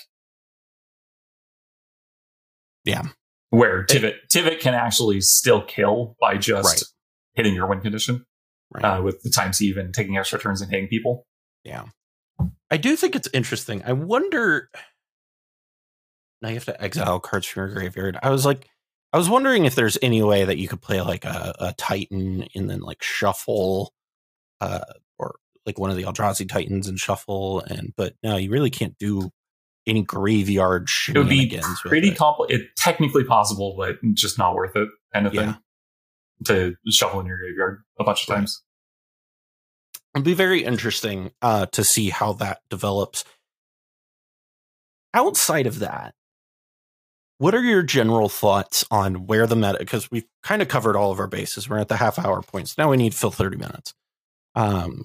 [2.84, 3.02] Yeah.
[3.50, 6.82] Where Tivit Tivit can actually still kill by just Right.
[7.34, 8.24] hitting your win condition
[8.70, 8.84] Right.
[8.84, 11.26] uh, with the times and taking extra turns and hitting people.
[11.64, 11.86] Yeah.
[12.70, 13.82] I do think it's interesting.
[13.84, 14.70] I wonder.
[16.42, 18.18] Now you have to exile cards from your graveyard.
[18.22, 18.68] I was like,
[19.12, 22.46] I was wondering if there's any way that you could play like a, a Titan
[22.54, 23.92] and then like shuffle,
[24.60, 24.80] uh,
[25.18, 27.60] or like one of the Eldrazi Titans and shuffle.
[27.62, 29.30] And but no, you really can't do
[29.86, 32.18] any graveyard It would be pretty it.
[32.18, 35.52] compli It technically possible, but just not worth it, kind of Yeah.
[35.52, 35.56] thing.
[36.44, 38.62] To shuffle in your graveyard a bunch of times.
[40.14, 43.24] It'll be very interesting uh, to see how that develops.
[45.14, 46.14] Outside of that,
[47.38, 49.76] what are your general thoughts on where the meta?
[49.78, 51.68] Because we've kind of covered all of our bases.
[51.68, 52.78] We're at the half hour points.
[52.78, 53.94] Now we need fill 30 minutes.
[54.54, 55.04] Um,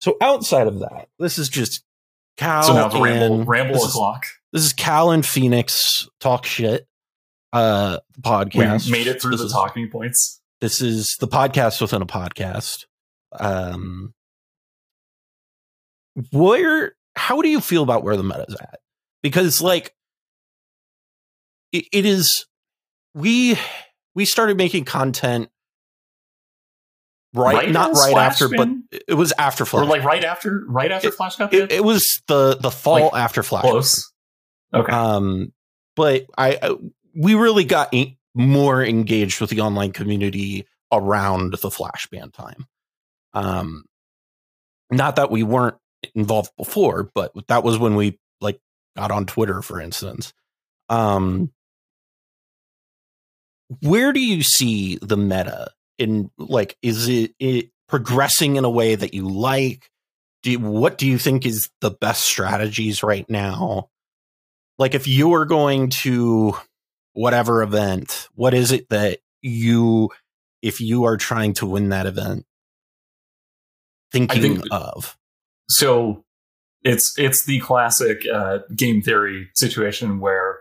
[0.00, 1.84] so outside of that, this is just
[2.38, 4.00] Cal so now the ramble, and ramble this is-
[4.52, 6.86] this is Cal and Phoenix talk shit.
[7.52, 10.40] Uh, the We podcast made it through This the is- talking points.
[10.60, 12.84] this is the podcast within a podcast.
[13.38, 14.14] Um,
[16.30, 18.80] where, how do you feel about where the meta's at?
[19.22, 19.94] Because like,
[21.72, 22.46] it, it is,
[23.14, 23.58] we
[24.14, 25.48] we started making content
[27.34, 28.84] right, Right not right Flash after, been?
[28.90, 29.88] but it was after Or Flash.
[29.88, 31.52] like right after, right after It- Flash Cup.
[31.52, 33.62] it, it was the the fall Like, after Flash.
[33.62, 34.12] Close.
[34.74, 34.92] Okay.
[34.92, 35.52] Um,
[35.96, 36.74] but I, I
[37.16, 42.66] we really got en- more engaged with the online community around the flash ban time.
[43.34, 43.84] Um,
[44.90, 45.76] not that we weren't
[46.14, 48.60] involved before, but that was when we like
[48.96, 50.32] got on Twitter, for instance.
[50.88, 51.50] Um,
[53.80, 58.94] where do you see the meta in like is it, it progressing in a way
[58.94, 59.90] that you like?
[60.42, 63.90] Do you, what do you think is the best strategies right now?
[64.78, 66.54] like if you are going to
[67.12, 70.10] whatever event what is it that you
[70.62, 72.46] if you are trying to win that event
[74.12, 75.16] thinking think- of
[75.68, 76.24] so
[76.84, 80.60] it's it's the classic uh, game theory situation where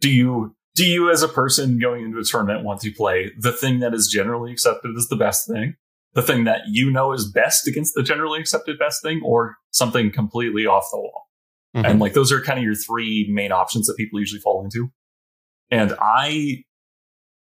[0.00, 3.52] do you do you as a person going into a tournament want to play the
[3.52, 5.74] thing that is generally accepted as the best thing?
[6.14, 10.10] The thing that you know is best against the generally accepted best thing or something
[10.10, 11.26] completely off the wall?
[11.76, 11.86] Mhm.
[11.88, 14.90] and like those are kind of your three main options that people usually fall into.
[15.70, 16.64] And i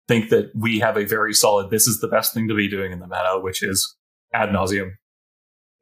[0.09, 2.91] think that we have a very solid this is the best thing to be doing
[2.91, 3.97] in the meta which is
[4.33, 4.97] Ad Nauseam.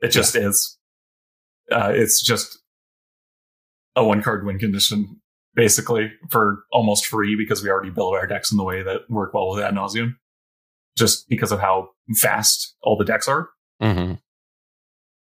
[0.01, 0.77] It just is.
[1.71, 2.59] Uh, it's just
[3.97, 5.22] a one card win condition
[5.55, 9.35] basically for almost free because we already build our decks in the way that work
[9.35, 10.19] well with Ad Nauseam
[10.97, 11.89] just because of how
[12.21, 13.49] fast all the decks are
[13.81, 14.19] Mhm.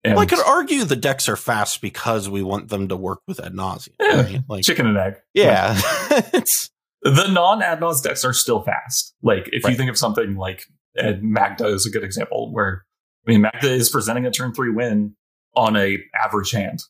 [0.04, 3.20] and well, i could argue the decks are fast because we want them to work
[3.28, 4.20] with Ad Nauseam Yeah.
[4.22, 4.40] right?
[4.48, 5.74] like chicken and egg yeah
[6.32, 6.70] it's
[7.02, 9.14] the non Ad Nauseam decks are still fast.
[9.22, 10.64] Like if you think of something like
[10.96, 12.84] and Magda is a good example where
[13.26, 15.14] I mean Magda is presenting a turn three win
[15.56, 16.80] on a average hand,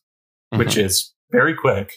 [0.49, 0.83] which Mhm.
[0.85, 1.93] is very quick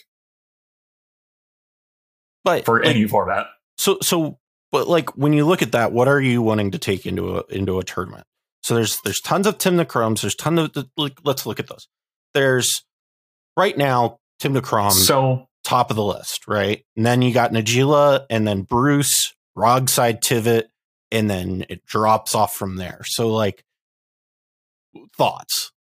[2.45, 3.47] but for like, any format.
[3.77, 4.39] so so
[4.71, 7.43] but like when you look at that what are you wanting to take into a
[7.49, 8.25] into a tournament
[8.63, 11.67] so there's there's tons of Tymna Kraums there's tons of the, like, let's look at
[11.67, 11.89] those
[12.33, 12.85] there's
[13.57, 18.25] right now Tymna Kraum so top of the list right and then you got Najeela
[18.29, 20.65] and then bruce rogside tivit
[21.11, 23.01] and then it drops off from there.
[23.05, 23.63] So like
[25.17, 25.71] thoughts.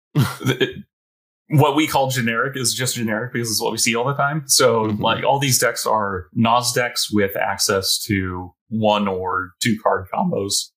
[1.49, 4.45] What we call generic is just generic because it's what we see all the time.
[4.47, 5.03] So mm-hmm.
[5.03, 10.71] like all these decks are NOS decks with access to one or two card combos.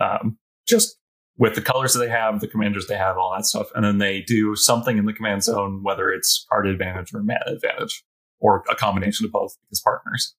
[0.00, 0.96] Um, just
[1.36, 3.68] with the colors that they have, the commanders they have, all that stuff.
[3.74, 7.44] And then they do something in the command zone, whether it's card advantage or mana
[7.46, 8.04] advantage,
[8.38, 10.34] or a combination of both as partners.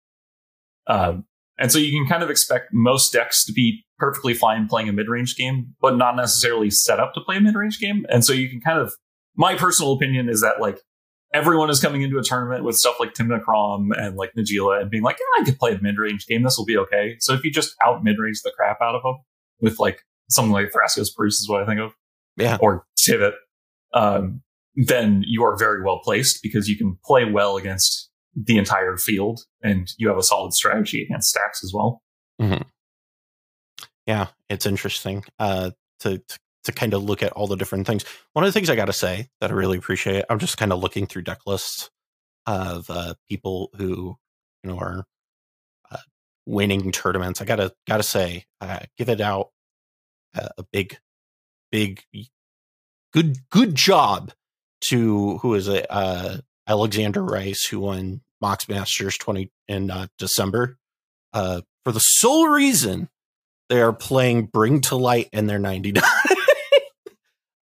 [0.87, 1.25] Um,
[1.57, 4.93] and so you can kind of expect most decks to be perfectly fine playing a
[4.93, 8.05] mid range game, but not necessarily set up to play a mid range game.
[8.09, 8.93] And so you can kind of,
[9.35, 10.79] my personal opinion is that like
[11.33, 14.89] everyone is coming into a tournament with stuff like Tymna Kraum and like Najeela and
[14.89, 16.43] being like, yeah, I could play a mid range game.
[16.43, 17.17] This will be okay.
[17.19, 19.17] So if you just out mid range the crap out of them
[19.59, 21.93] with like something like Thrasios Priest is what I think of.
[22.37, 22.57] Yeah.
[22.61, 23.33] Or Tivit.
[23.93, 24.41] Um,
[24.75, 29.41] then you are very well placed because you can play well against the entire field
[29.63, 32.01] and you have a solid strategy against stacks as well.
[32.41, 32.63] Mm-hmm.
[34.05, 35.71] Yeah, it's interesting uh,
[36.01, 38.05] to, to, to kind of look at all the different things.
[38.33, 40.71] One of the things I got to say that I really appreciate, I'm just kind
[40.71, 41.89] of looking through deck lists
[42.45, 44.17] of uh, people who
[44.63, 45.05] you know are
[45.91, 45.97] uh,
[46.45, 47.41] winning tournaments.
[47.41, 49.49] I gotta gotta say, uh, give it out
[50.57, 50.97] a big,
[51.71, 52.01] big,
[53.13, 54.33] good, good job
[54.81, 55.85] to who is it?
[55.89, 56.37] Uh,
[56.67, 60.77] Alexander Rice, who won Mox Masters 20 in uh, December,
[61.33, 63.09] uh, for the sole reason
[63.69, 66.03] they are playing Bring to Light in their 99.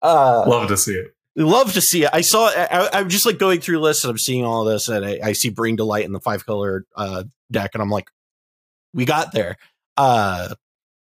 [0.04, 1.16] uh, Love to see it.
[1.36, 2.12] Love to see it.
[2.14, 2.50] I saw.
[2.50, 5.34] I, am just like going through lists and I'm seeing all this, and I, I
[5.34, 8.10] see Bring to Light in the five color uh, deck, and I'm like,
[8.94, 9.58] we got there.
[9.98, 10.54] Uh,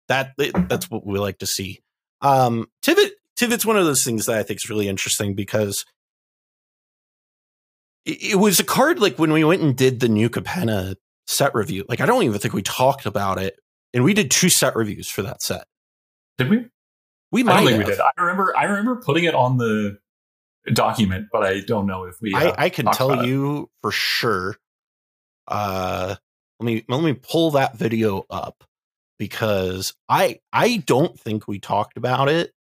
[0.08, 0.34] that
[0.68, 1.80] that's what we like to see.
[2.20, 5.84] Um, Tivit Tivit's one of those things that I think is really interesting because
[8.04, 10.94] it, it was a card like when we went and did the new Capenna
[11.26, 11.84] set review.
[11.88, 13.56] Like I don't even think we talked about it,
[13.94, 15.64] and we did two set reviews for that set.
[16.38, 16.66] Did we?
[17.32, 17.62] We might.
[17.62, 18.00] I think we did.
[18.00, 18.56] I remember.
[18.56, 19.98] I remember putting it on the
[20.72, 22.34] document, but I don't know if we.
[22.34, 23.68] Uh, I, I can tell you it.
[23.82, 24.56] for sure.
[25.46, 26.16] Uh,
[26.58, 28.64] let me let me pull that video up
[29.18, 32.52] because I I don't think we talked about it.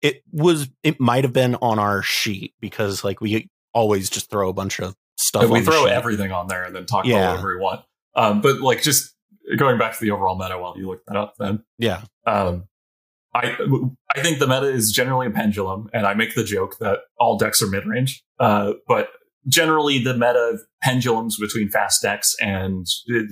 [0.00, 4.48] It was it might have been on our sheet because like we always just throw
[4.48, 5.48] a bunch of stuff.
[5.48, 7.16] we throw everything on there and then talk yeah.
[7.16, 7.80] about whatever we want.
[8.14, 9.14] Um, but like just
[9.56, 12.02] going back to the overall meta while you look that up, then yeah.
[12.26, 12.64] Um,
[13.34, 13.56] I
[14.14, 17.38] I think the meta is generally a pendulum, and I make the joke that all
[17.38, 18.22] decks are mid range.
[18.38, 19.08] Uh, but
[19.48, 22.86] generally, the meta pendulums between fast decks and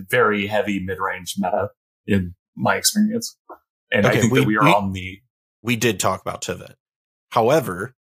[0.09, 1.70] very heavy mid range meta
[2.07, 3.36] in my experience.
[3.92, 5.20] And okay, I think we, that we are we, on the.
[5.62, 6.74] We did talk about Tivit.
[7.32, 7.94] However,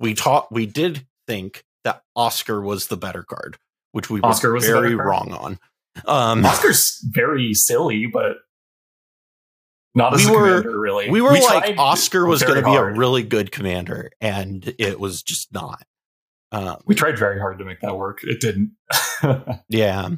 [0.00, 3.58] we taught we did think that Oscar was the better card,
[3.92, 5.58] which we Oscar were was very wrong on.
[6.06, 8.38] Um, Oscar's very silly, but
[9.94, 11.10] not we were, commander, really.
[11.10, 14.98] We were we like Oscar was going to be a really good commander, and it
[14.98, 15.84] was just not.
[16.52, 18.20] Um, we tried very hard to make that work.
[18.22, 18.72] It didn't.
[19.68, 20.10] yeah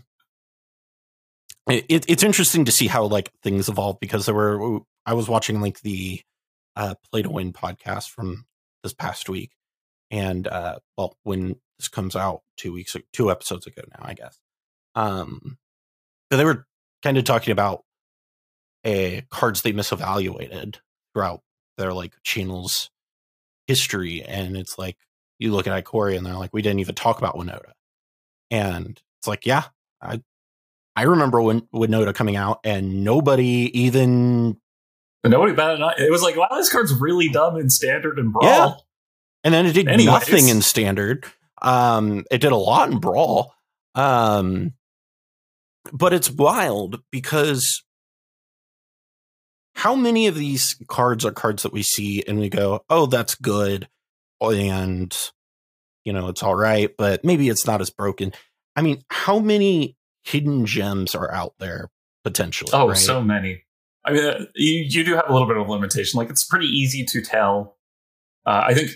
[1.69, 5.61] it, it's interesting to see how like things evolve because there were I was watching
[5.61, 6.21] like the
[6.77, 8.47] uh, Play to Win podcast from
[8.83, 9.51] this past week,
[10.11, 14.39] and uh, well, when this comes out two weeks, two episodes ago now, I guess.
[14.95, 15.59] Um,
[16.31, 16.67] they were
[17.03, 17.85] kind of talking about
[18.87, 20.77] a cards they misevaluated
[21.13, 21.43] throughout
[21.77, 22.91] their like channel's
[23.67, 24.97] history, and it's like
[25.39, 27.73] you look at Ikoria and they're like, we didn't even talk about Winota,
[28.51, 29.65] and it's like, yeah,
[30.01, 30.23] I
[30.95, 34.57] I remember when Winota coming out and nobody even
[35.25, 38.45] nobody batted an It was like, wow, this card's really dumb in standard and brawl.
[38.45, 38.75] Yeah.
[39.45, 40.07] And then it did Anyways.
[40.07, 41.25] nothing in standard.
[41.63, 43.55] Um, it did a lot in brawl.
[43.95, 44.73] Um,
[45.93, 47.85] but it's wild because
[49.77, 53.35] how many of these cards are cards that we see and we go, oh, that's
[53.37, 53.89] good.
[54.41, 55.17] And,
[56.05, 58.33] you know, it's all right, but maybe it's not as broken.
[58.75, 61.91] I mean, how many hidden gems are out there
[62.27, 62.71] potentially.
[62.75, 62.97] Oh, right?
[62.97, 63.63] so many.
[64.05, 66.19] I mean, uh, you, you do have a little bit of limitation.
[66.19, 67.77] Like it's pretty easy to tell.
[68.45, 68.91] Uh, I think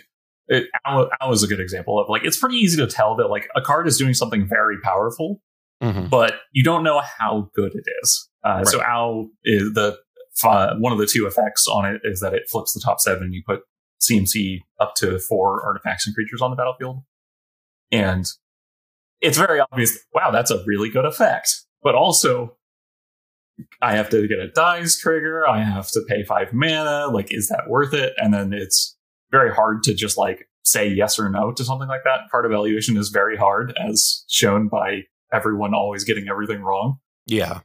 [0.48, 3.28] it, Owl, Owl is a good example of like it's pretty easy to tell that
[3.28, 5.40] like a card is doing something very powerful,
[5.80, 6.08] mm-hmm.
[6.08, 8.28] but you don't know how good it is.
[8.44, 8.66] Uh, right.
[8.66, 9.96] So Al is the
[10.44, 13.32] uh, one of the two effects on it is that it flips the top seven.
[13.32, 13.60] You put
[14.00, 17.02] CMC up to four artifacts and creatures on the battlefield,
[17.90, 18.26] and
[19.20, 19.98] it's very obvious.
[20.14, 21.50] Wow, that's a really good effect.
[21.82, 22.56] But also,
[23.80, 25.48] I have to get a dies trigger.
[25.48, 27.08] I have to pay five mana.
[27.08, 28.14] Like, is that worth it?
[28.18, 28.96] And then it's
[29.30, 32.30] very hard to just like say yes or no to something like that.
[32.30, 36.98] Card evaluation is very hard, as shown by everyone always getting everything wrong.
[37.26, 37.60] Yeah.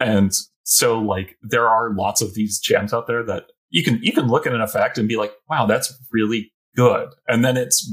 [0.00, 0.32] And
[0.70, 4.28] So like there are lots of these gems out there that you can you can
[4.28, 7.08] look at an effect and be like, wow, that's really good.
[7.26, 7.90] And then it's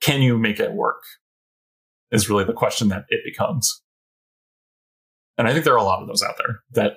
[0.00, 1.04] can you make it work?
[2.10, 3.80] Is really the question that it becomes.
[5.38, 6.94] And I think there are a lot of those out there that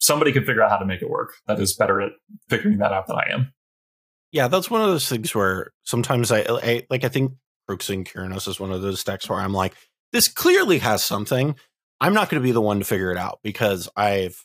[0.00, 2.10] somebody can figure out how to make it work that is better at
[2.50, 3.52] figuring that out than I am.
[4.32, 7.34] Yeah, that's one of those things where sometimes I, I like I think
[7.70, 9.74] Kroxa and Kunoros is one of those decks where I'm like,
[10.12, 11.54] this clearly has something.
[12.02, 14.44] I'm not going to be the one to figure it out because I've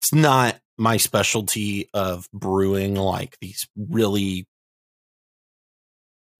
[0.00, 4.46] it's not my specialty of brewing like these really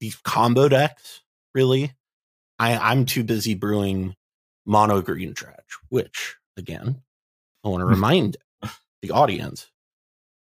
[0.01, 1.23] these combo decks
[1.55, 1.93] really.
[2.59, 4.15] I i'm too busy brewing
[4.65, 7.03] mono green dredge which again
[7.65, 8.39] i want to remind
[9.03, 9.71] the audience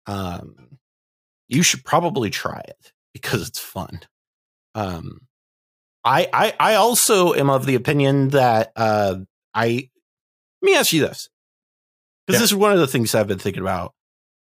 [0.05, 0.77] um
[1.47, 4.01] you should probably try it because it's fun.
[4.75, 5.26] Um
[6.03, 9.15] i i i also am of the opinion that uh
[9.53, 9.89] i
[10.61, 11.29] let me ask you this
[12.25, 12.43] because Yeah.
[12.43, 13.93] this is one of the things I've been thinking about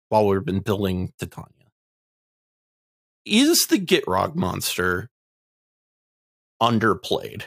[0.09, 1.49] while we've been building Titania.
[3.25, 5.09] Is the Gitrog monster
[6.61, 7.43] underplayed?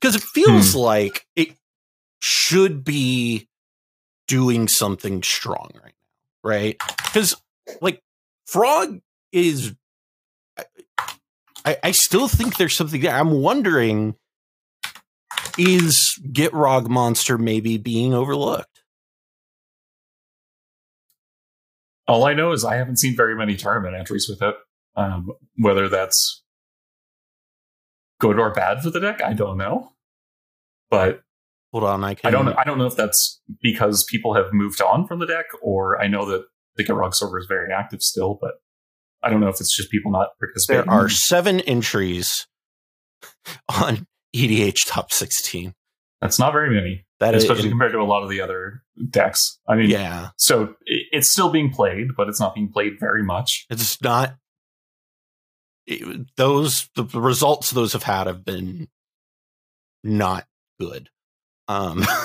[0.00, 1.56] Because it feels like it
[2.20, 3.48] should be
[4.26, 6.76] doing something strong right now, right?
[7.04, 7.34] Because
[7.80, 8.02] like
[8.46, 9.00] Frog
[9.32, 9.74] is,
[11.68, 13.14] I, I still think there's something there.
[13.14, 14.14] I'm wondering
[15.58, 18.84] is Gitrog monster maybe being overlooked?
[22.06, 24.54] All I know is I haven't seen very many tournament entries with it.
[24.96, 26.42] Um, whether that's
[28.18, 29.92] good or bad for the deck, I don't know.
[30.90, 31.20] But
[31.72, 32.28] Hold on, I can.
[32.28, 32.48] I don't.
[32.48, 36.06] I don't know if that's because people have moved on from the deck, or I
[36.06, 36.46] know that
[36.76, 38.52] the Gitrog server is very active still, but
[39.22, 40.86] I don't know if it's just people not participating.
[40.86, 42.46] There are seven entries
[43.68, 45.74] on EDH top sixteen.
[46.20, 49.58] That's not very many, That is, especially compared to a lot of the other decks.
[49.68, 53.22] I mean, yeah, so it- it's still being played, but it's not being played very
[53.22, 53.66] much.
[53.70, 54.34] it's not.
[55.86, 58.88] it- those the the results those have had have been
[60.04, 60.46] not
[60.80, 61.08] good.
[61.68, 62.04] Um,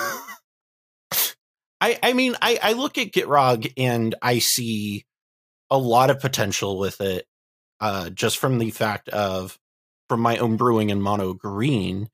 [1.80, 5.04] I I mean I I look at Gitrog and I see
[5.70, 7.26] a lot of potential with it,
[7.80, 9.58] uh, just from the fact of
[10.08, 12.08] from my own brewing in mono green,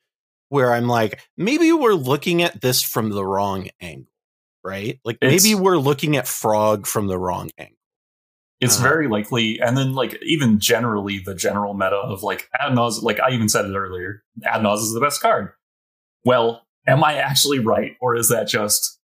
[0.49, 4.13] where I'm like maybe we're looking at this from the wrong angle,
[4.65, 5.01] right?
[5.05, 7.77] Like It's- maybe we're looking at Frog from the wrong angle.
[8.61, 8.89] It's Uh-huh.
[8.89, 13.31] very likely, and then like even generally the general meta of like Adnaz, like I
[13.31, 15.53] even said it earlier, Adnaz is the best card.
[16.27, 19.00] Well, am I actually right, or is that just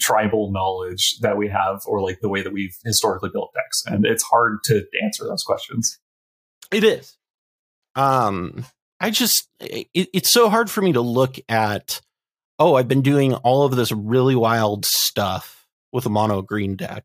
[0.00, 3.82] tribal knowledge that we have, or like the way that we've historically built decks?
[3.86, 5.98] And it's hard to answer those questions.
[6.72, 7.16] It is.
[7.94, 8.64] Um,
[9.00, 12.00] I just it, it's so hard for me to look at.
[12.58, 17.04] Oh, I've been doing all of this really wild stuff with a mono green deck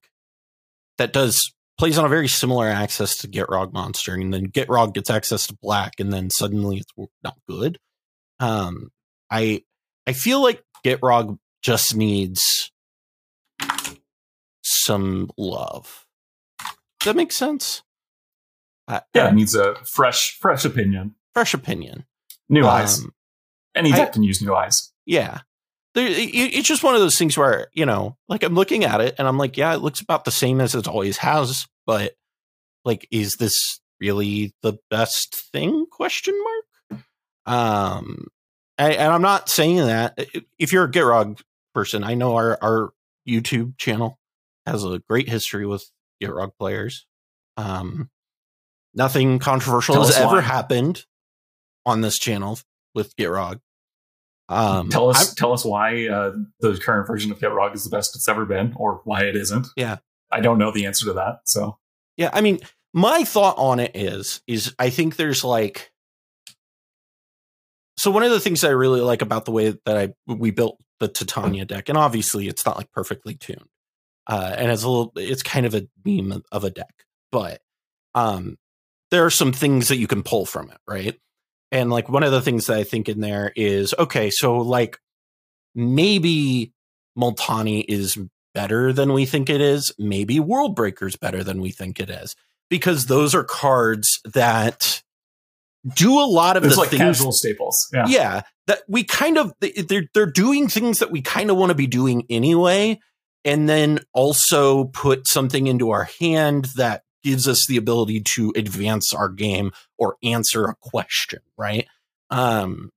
[0.98, 5.10] that does plays on a very similar access to Gitrog monster, and then Gitrog gets
[5.10, 7.80] access to black, and then suddenly it's not good.
[8.40, 8.92] Um,
[9.30, 9.64] I
[10.08, 12.72] I feel like Gitrog just needs
[14.64, 16.06] some love.
[17.00, 17.84] Does that make sense?
[18.88, 22.06] I- Yeah, it needs a fresh, fresh opinion, fresh opinion.
[22.50, 23.00] new eyes.
[23.00, 23.14] Um,
[23.76, 24.92] Any I- deck can use new eyes.
[25.06, 25.42] yeah.
[25.94, 29.02] There, it, it's just one of those things where, you know, like I'm looking at
[29.02, 32.14] it and I'm like, yeah, it looks about the same as it always has, but
[32.86, 35.86] like, is this really the best thing?
[35.92, 36.34] Question
[36.90, 37.04] mark.
[37.46, 38.28] Um,
[38.78, 40.18] and, and I'm not saying that
[40.58, 41.42] if you're a Gitrog
[41.74, 42.92] person, I know our, our
[43.28, 44.20] YouTube channel
[44.66, 45.90] has a great history with
[46.22, 47.06] Gitrog players.
[47.58, 48.10] Um,
[48.94, 50.42] nothing controversial Tell has ever why.
[50.42, 51.06] happened
[51.86, 52.60] on this channel
[52.94, 53.60] with Gitrog.
[54.50, 57.90] Um, tell us, I'm- tell us why uh, the current version of Gitrog is the
[57.90, 59.68] best it's ever been, or why it isn't.
[59.78, 59.98] Yeah.
[60.32, 61.40] I don't know the answer to that.
[61.46, 61.78] So
[62.18, 62.60] Yeah, I mean,
[62.94, 65.91] my thought on it is is I think there's like
[68.02, 70.80] so one of the things I really like about the way that I we built
[71.00, 73.70] the Titania deck, and obviously it's not like perfectly tuned,
[74.26, 77.62] uh, and it's a little it's kind of a meme of a deck, but
[78.16, 78.58] um,
[79.12, 81.16] there are some things that you can pull from it, right?
[81.72, 84.98] And like one of the things that I think in there is okay, so like
[85.76, 86.74] maybe
[87.16, 88.18] Multani is
[88.56, 89.94] better than we think it is.
[90.00, 92.36] Maybe World Breaker's better than we think it is.
[92.68, 95.04] Because those are cards that
[95.96, 97.02] do a lot of it's the like things.
[97.02, 97.88] casual staples.
[97.94, 98.06] Yeah.
[98.08, 101.76] Yeah, that we kind of they're they're doing things that we kind of want to
[101.76, 103.00] be doing anyway,
[103.44, 109.14] and then also put something into our hand that gives us the ability to advance
[109.14, 111.88] our game or answer a question, right?
[112.30, 112.92] Um,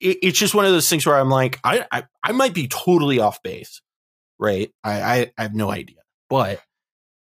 [0.00, 2.68] it, it's just one of those things where I'm like, I, I, I might be
[2.68, 3.80] totally off base,
[4.38, 4.70] right?
[4.84, 6.60] I, I, I have no idea, but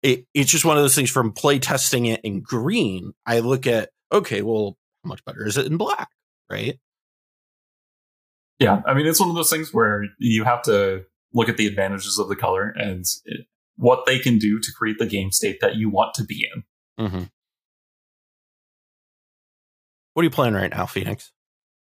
[0.02, 3.14] it, it's just one of those things from play testing it in green.
[3.26, 6.10] I look at, okay, well, much better is it in black,
[6.50, 6.80] right?
[8.60, 11.68] Yeah, I mean, it's one of those things where you have to look at the
[11.68, 15.60] advantages of the color and it, what they can do to create the game state
[15.62, 16.64] that you want to be in.
[17.06, 17.24] Mm-hmm.
[20.14, 21.32] What are you playing right now, Phoenix?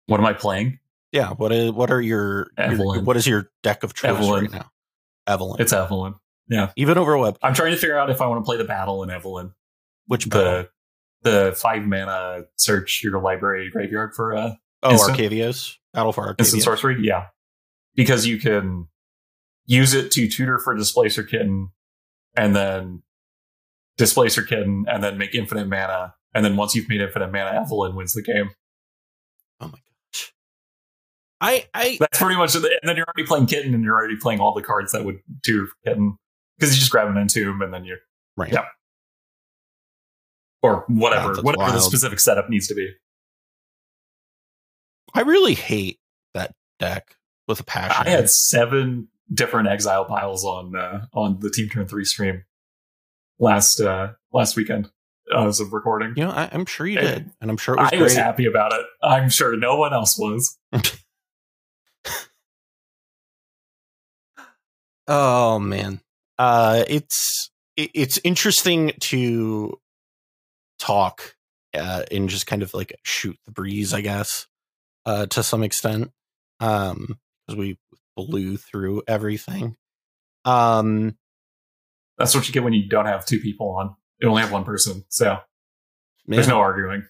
[0.06, 0.78] What am I playing?
[1.10, 4.44] Yeah, what is what are your, your what is your deck of choice Evelyn.
[4.44, 4.70] right now?
[5.26, 5.60] Evelyn.
[5.60, 6.14] It's Evelyn.
[6.48, 7.38] Yeah, even over web.
[7.42, 9.52] I'm trying to figure out if I want to play the battle in Evelyn.
[10.06, 10.66] Which battle?
[11.22, 15.76] The five mana search your library graveyard for uh Oh, instant- Arcavios.
[15.94, 16.40] Battle for Arcavios.
[16.40, 16.96] instant sorcery.
[17.00, 17.26] Yeah,
[17.94, 18.88] because you can
[19.66, 21.68] use it to tutor for Displacer Kitten,
[22.36, 23.02] and then
[23.98, 26.14] Displacer Kitten, and then make infinite mana.
[26.34, 28.50] And then once you've made infinite mana, Evelyn wins the game.
[29.60, 29.78] Oh my
[30.12, 30.32] gosh.
[31.40, 32.64] I I That's pretty much it.
[32.64, 35.18] And then you're already playing Kitten, and you're already playing all the cards that would
[35.44, 36.16] tutor for Kitten
[36.58, 37.98] because you just grab an entomb, and then you're
[38.36, 38.50] right.
[38.52, 38.64] Yeah.
[40.62, 42.88] Or whatever, whatever the specific setup needs to be.
[45.14, 45.98] I really hate
[46.34, 47.16] that deck
[47.48, 48.06] with a passion.
[48.06, 52.44] I had seven different exile piles on uh, on the Team Turn Three stream
[53.38, 54.90] last uh, last weekend
[55.34, 56.14] uh, as of recording.
[56.16, 58.02] you know, I, I'm sure you I- did, and I'm sure it was I great.
[58.02, 58.86] was happy about it.
[59.02, 60.58] I'm sure no one else was.
[65.08, 66.00] Oh man,
[66.38, 69.78] uh, it's it, it's interesting to
[70.82, 71.36] talk
[71.74, 74.46] uh, and just kind of like shoot the breeze, I guess,
[75.06, 76.10] uh, to some extent,
[76.60, 77.78] um, because we
[78.16, 79.76] blew through everything.
[80.44, 81.16] Um,
[82.18, 83.94] That's what you get when you don't have two people on.
[84.20, 85.38] You only have one person, so
[86.26, 87.04] man, there's no arguing.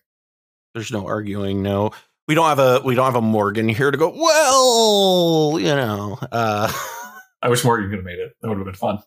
[0.75, 1.63] there's no arguing.
[1.63, 1.91] No,
[2.29, 4.11] we don't have a we don't have a Morgan here to go.
[4.15, 6.73] Well, you know, uh,
[7.43, 8.33] I wish Morgan could have made it.
[8.41, 8.99] That would have been fun.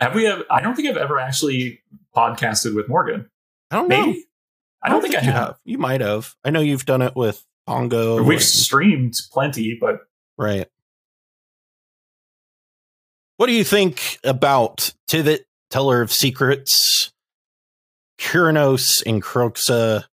[0.00, 0.24] Have we?
[0.24, 1.80] Have, I don't think I've ever actually
[2.14, 3.30] podcasted with Morgan.
[3.70, 4.06] I don't know.
[4.06, 4.24] Maybe.
[4.82, 5.58] I don't, think, I you have.
[5.64, 6.34] You might have.
[6.44, 8.22] I know you've done it with Pongo.
[8.22, 10.00] We've and- streamed plenty, but
[10.38, 10.68] Right.
[13.38, 15.40] What do you think about Tivit,
[15.70, 17.12] Seller of Secrets,
[18.18, 20.04] Kunoros, and Kroxa?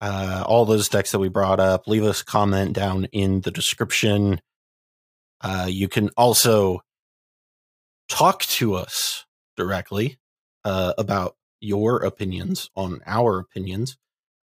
[0.00, 1.88] Uh, all those decks that we brought up.
[1.88, 4.40] Leave us a comment down in the description.
[5.40, 6.80] Uh, you can also
[8.08, 9.26] talk to us
[9.56, 10.18] directly
[10.64, 13.96] uh, about your opinions on our opinions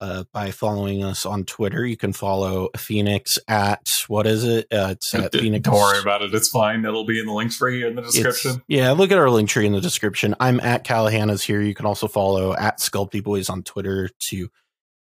[0.01, 1.85] uh, by following us on Twitter.
[1.85, 4.67] You can follow Phoenix at what is it?
[4.73, 5.65] Uh, it's at Phoenix.
[5.65, 6.33] don't worry about it.
[6.35, 6.85] It's fine.
[6.85, 8.63] It'll be in the links for you in the It's- description.
[8.69, 10.35] yeah, look at our link tree in the description.
[10.41, 11.61] I'm at Callahan's here.
[11.61, 14.49] You can also follow at Sculpty Boys on Twitter to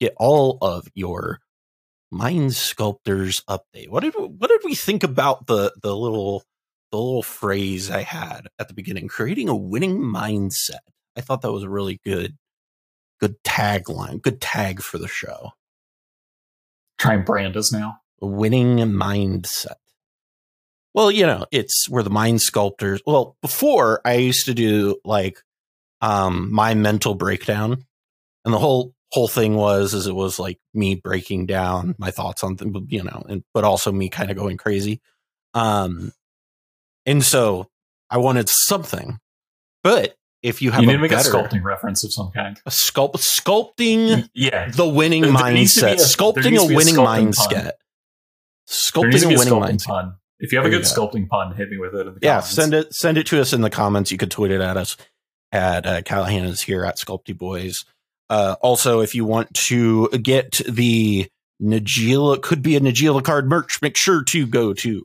[0.02, 1.40] get all of your
[2.12, 3.88] Mind Sculptors update.
[3.90, 6.44] What did what did we think about the the little
[6.92, 9.08] the little phrase I had at the beginning?
[9.08, 10.80] Creating a winning mindset.
[11.18, 12.38] I thought that was a really good
[13.20, 15.52] good tagline, good tag for the show.
[16.98, 17.98] Try and brand us now.
[18.22, 19.76] A winning mindset.
[20.94, 23.02] Well, you know, it's we're the mind sculptors.
[23.06, 25.40] Well, before I used to do like
[26.02, 27.86] um my mental breakdown,
[28.46, 32.44] and the whole whole thing was is it was like me breaking down my thoughts
[32.44, 35.02] on things, you know, and but also me kind of going crazy.
[35.54, 36.12] Um,
[37.06, 37.70] and so
[38.10, 39.20] I wanted something,
[39.84, 42.32] but if you have You need a to make better, a sculpting reference of some
[42.32, 42.60] kind.
[42.66, 44.70] a sculpt sculpting Yeah.
[44.70, 47.72] the winning There- there needs to be mindset, a- sculpting a a winning sculpting mindset,
[48.68, 49.86] sculpting a a winning sculpting mindset.
[49.88, 50.14] pun.
[50.40, 52.50] If you have a good sculpting pun, hit me with it in the Yeah, comments.
[52.56, 54.12] send it send it to us in the comments.
[54.12, 54.96] You could tweet it at us
[55.52, 57.84] at uh, Callahan is here at Sculpty Boys.
[58.30, 61.28] Uh, also, if you want to get the
[61.62, 65.04] Najeela, could be a Najeela card merch, make sure to go to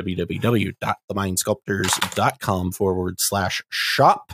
[0.00, 4.32] www.themindsculptors.com forward slash shop.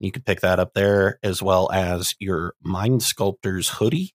[0.00, 4.14] You can pick that up there as well as your Mind Sculptors hoodie,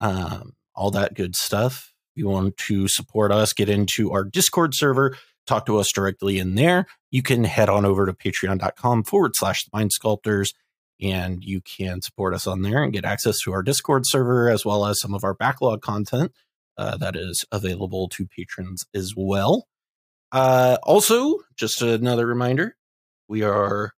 [0.00, 1.92] um, all that good stuff.
[2.14, 6.38] If you want to support us, get into our Discord server, talk to us directly
[6.38, 6.86] in there.
[7.10, 10.52] You can head on over to patreon.com forward slash Mind Sculptors
[11.00, 14.64] and you can support us on there and get access to our Discord server as
[14.64, 16.32] well as some of our backlog content
[16.78, 19.66] uh, that is available to patrons as well.
[20.32, 22.76] Uh, also, just another reminder
[23.28, 23.92] we are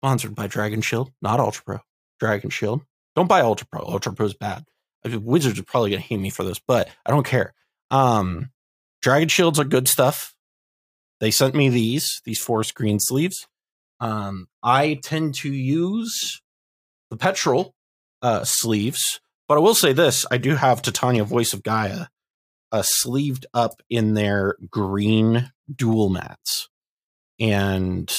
[0.00, 1.78] sponsored by Dragon Shield, not Ultra Pro.
[2.18, 2.82] Dragon Shield.
[3.14, 3.82] Don't buy Ultra Pro.
[3.82, 4.64] Ultra Pro is bad.
[5.04, 7.54] Wizards are probably going to hate me for this, but I don't care.
[7.90, 8.50] Um,
[9.02, 10.34] Dragon Shields are good stuff.
[11.20, 13.46] They sent me these, these forest green sleeves.
[14.00, 16.40] Um, I tend to use
[17.10, 17.74] the petrol
[18.22, 22.06] uh, sleeves, but I will say this: I do have Titania Voice of Gaia
[22.72, 26.70] uh, sleeved up in their green dual mats,
[27.38, 28.10] and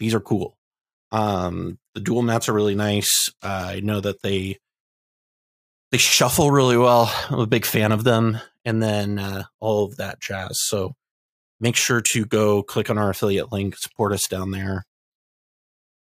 [0.00, 0.56] these are cool.
[1.12, 3.28] Um, the dual mats are really nice.
[3.42, 4.58] Uh, I know that they
[5.92, 7.12] they shuffle really well.
[7.28, 10.60] I'm a big fan of them, and then uh, all of that jazz.
[10.62, 10.94] So
[11.60, 14.84] make sure to go click on our affiliate link, support us down there.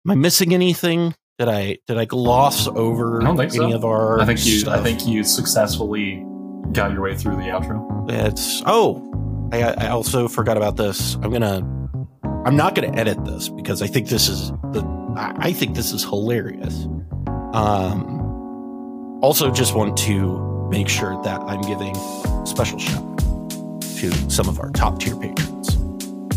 [0.07, 1.15] Am I missing anything?
[1.39, 3.77] Did I did I gloss over I don't think any so.
[3.77, 4.21] of our?
[4.21, 4.61] I think you.
[4.61, 4.79] Stuff?
[4.79, 6.25] I think you successfully
[6.73, 8.11] got your way through the outro.
[8.11, 9.03] It's oh,
[9.53, 11.15] I, I also forgot about this.
[11.17, 11.84] I'm gonna,
[12.45, 14.85] I'm not gonna edit this because I think this is the,
[15.17, 16.85] I, think this is hilarious.
[17.55, 18.21] Um,
[19.23, 21.95] also just want to make sure that I'm giving
[22.45, 25.75] special shout to some of our top tier patrons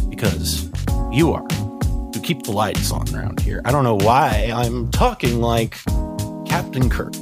[0.07, 0.69] because
[1.11, 1.45] you are
[2.13, 3.61] who keep the lights on around here.
[3.65, 5.77] I don't know why I'm talking like
[6.45, 7.15] Captain Kirk,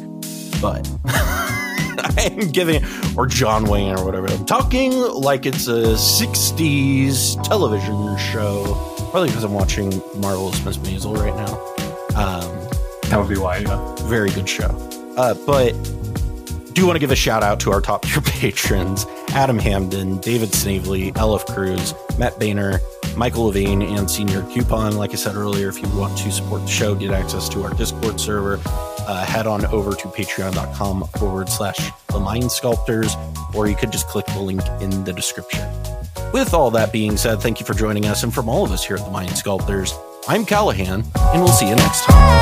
[0.61, 0.88] but.
[2.00, 2.84] I'm giving,
[3.18, 4.28] or John Wayne or whatever.
[4.28, 8.64] I'm talking like it's a 60s television show.
[9.12, 11.54] Probably because I'm watching Marvelous Miss Maisel right now.
[12.22, 13.58] Um, That would be why.
[13.60, 13.96] Yeah.
[14.08, 14.68] very good show.
[15.18, 15.72] Uh, but
[16.74, 20.54] do want to give a shout out to our top tier patrons Adam Hamden, David
[20.54, 22.80] Snavely, Elif Cruz, Matt Boehner,
[23.16, 24.98] Michael Levine, and Senior Coupon.
[24.98, 27.74] Like I said earlier, if you want to support the show, get access to our
[27.76, 28.58] Discord server,
[29.07, 33.16] uh, head on over to patreon.com forward slash the mind sculptors,
[33.55, 35.68] or you could just click the link in the description.
[36.32, 38.22] With all that being said, thank you for joining us.
[38.22, 39.93] And from all of us here at the Mind Sculptors,
[40.28, 42.41] I'm Callahan, and we'll see you next time.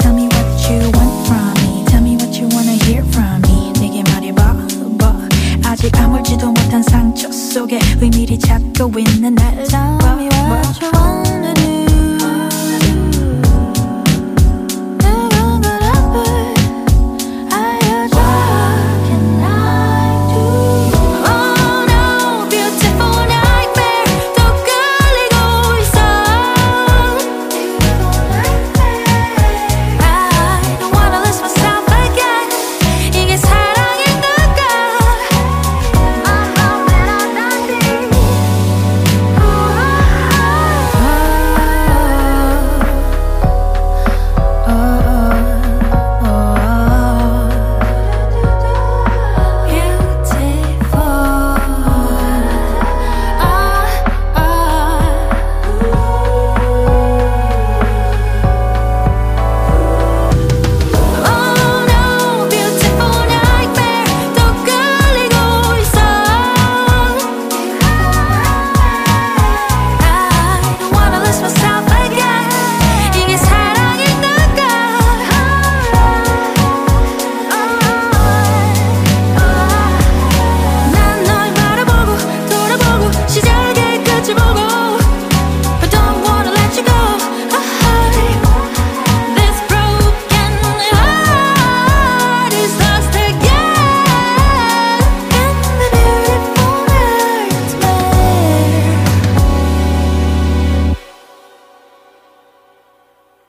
[0.00, 1.84] Tell me what you want from me.
[1.86, 3.72] Tell me what you wanna hear from me.
[3.74, 4.54] 내게 말해봐,
[4.98, 5.28] 봐.
[5.64, 9.48] 아직 아물지도 못한 상처 속에 의미를 찾고 있는 날.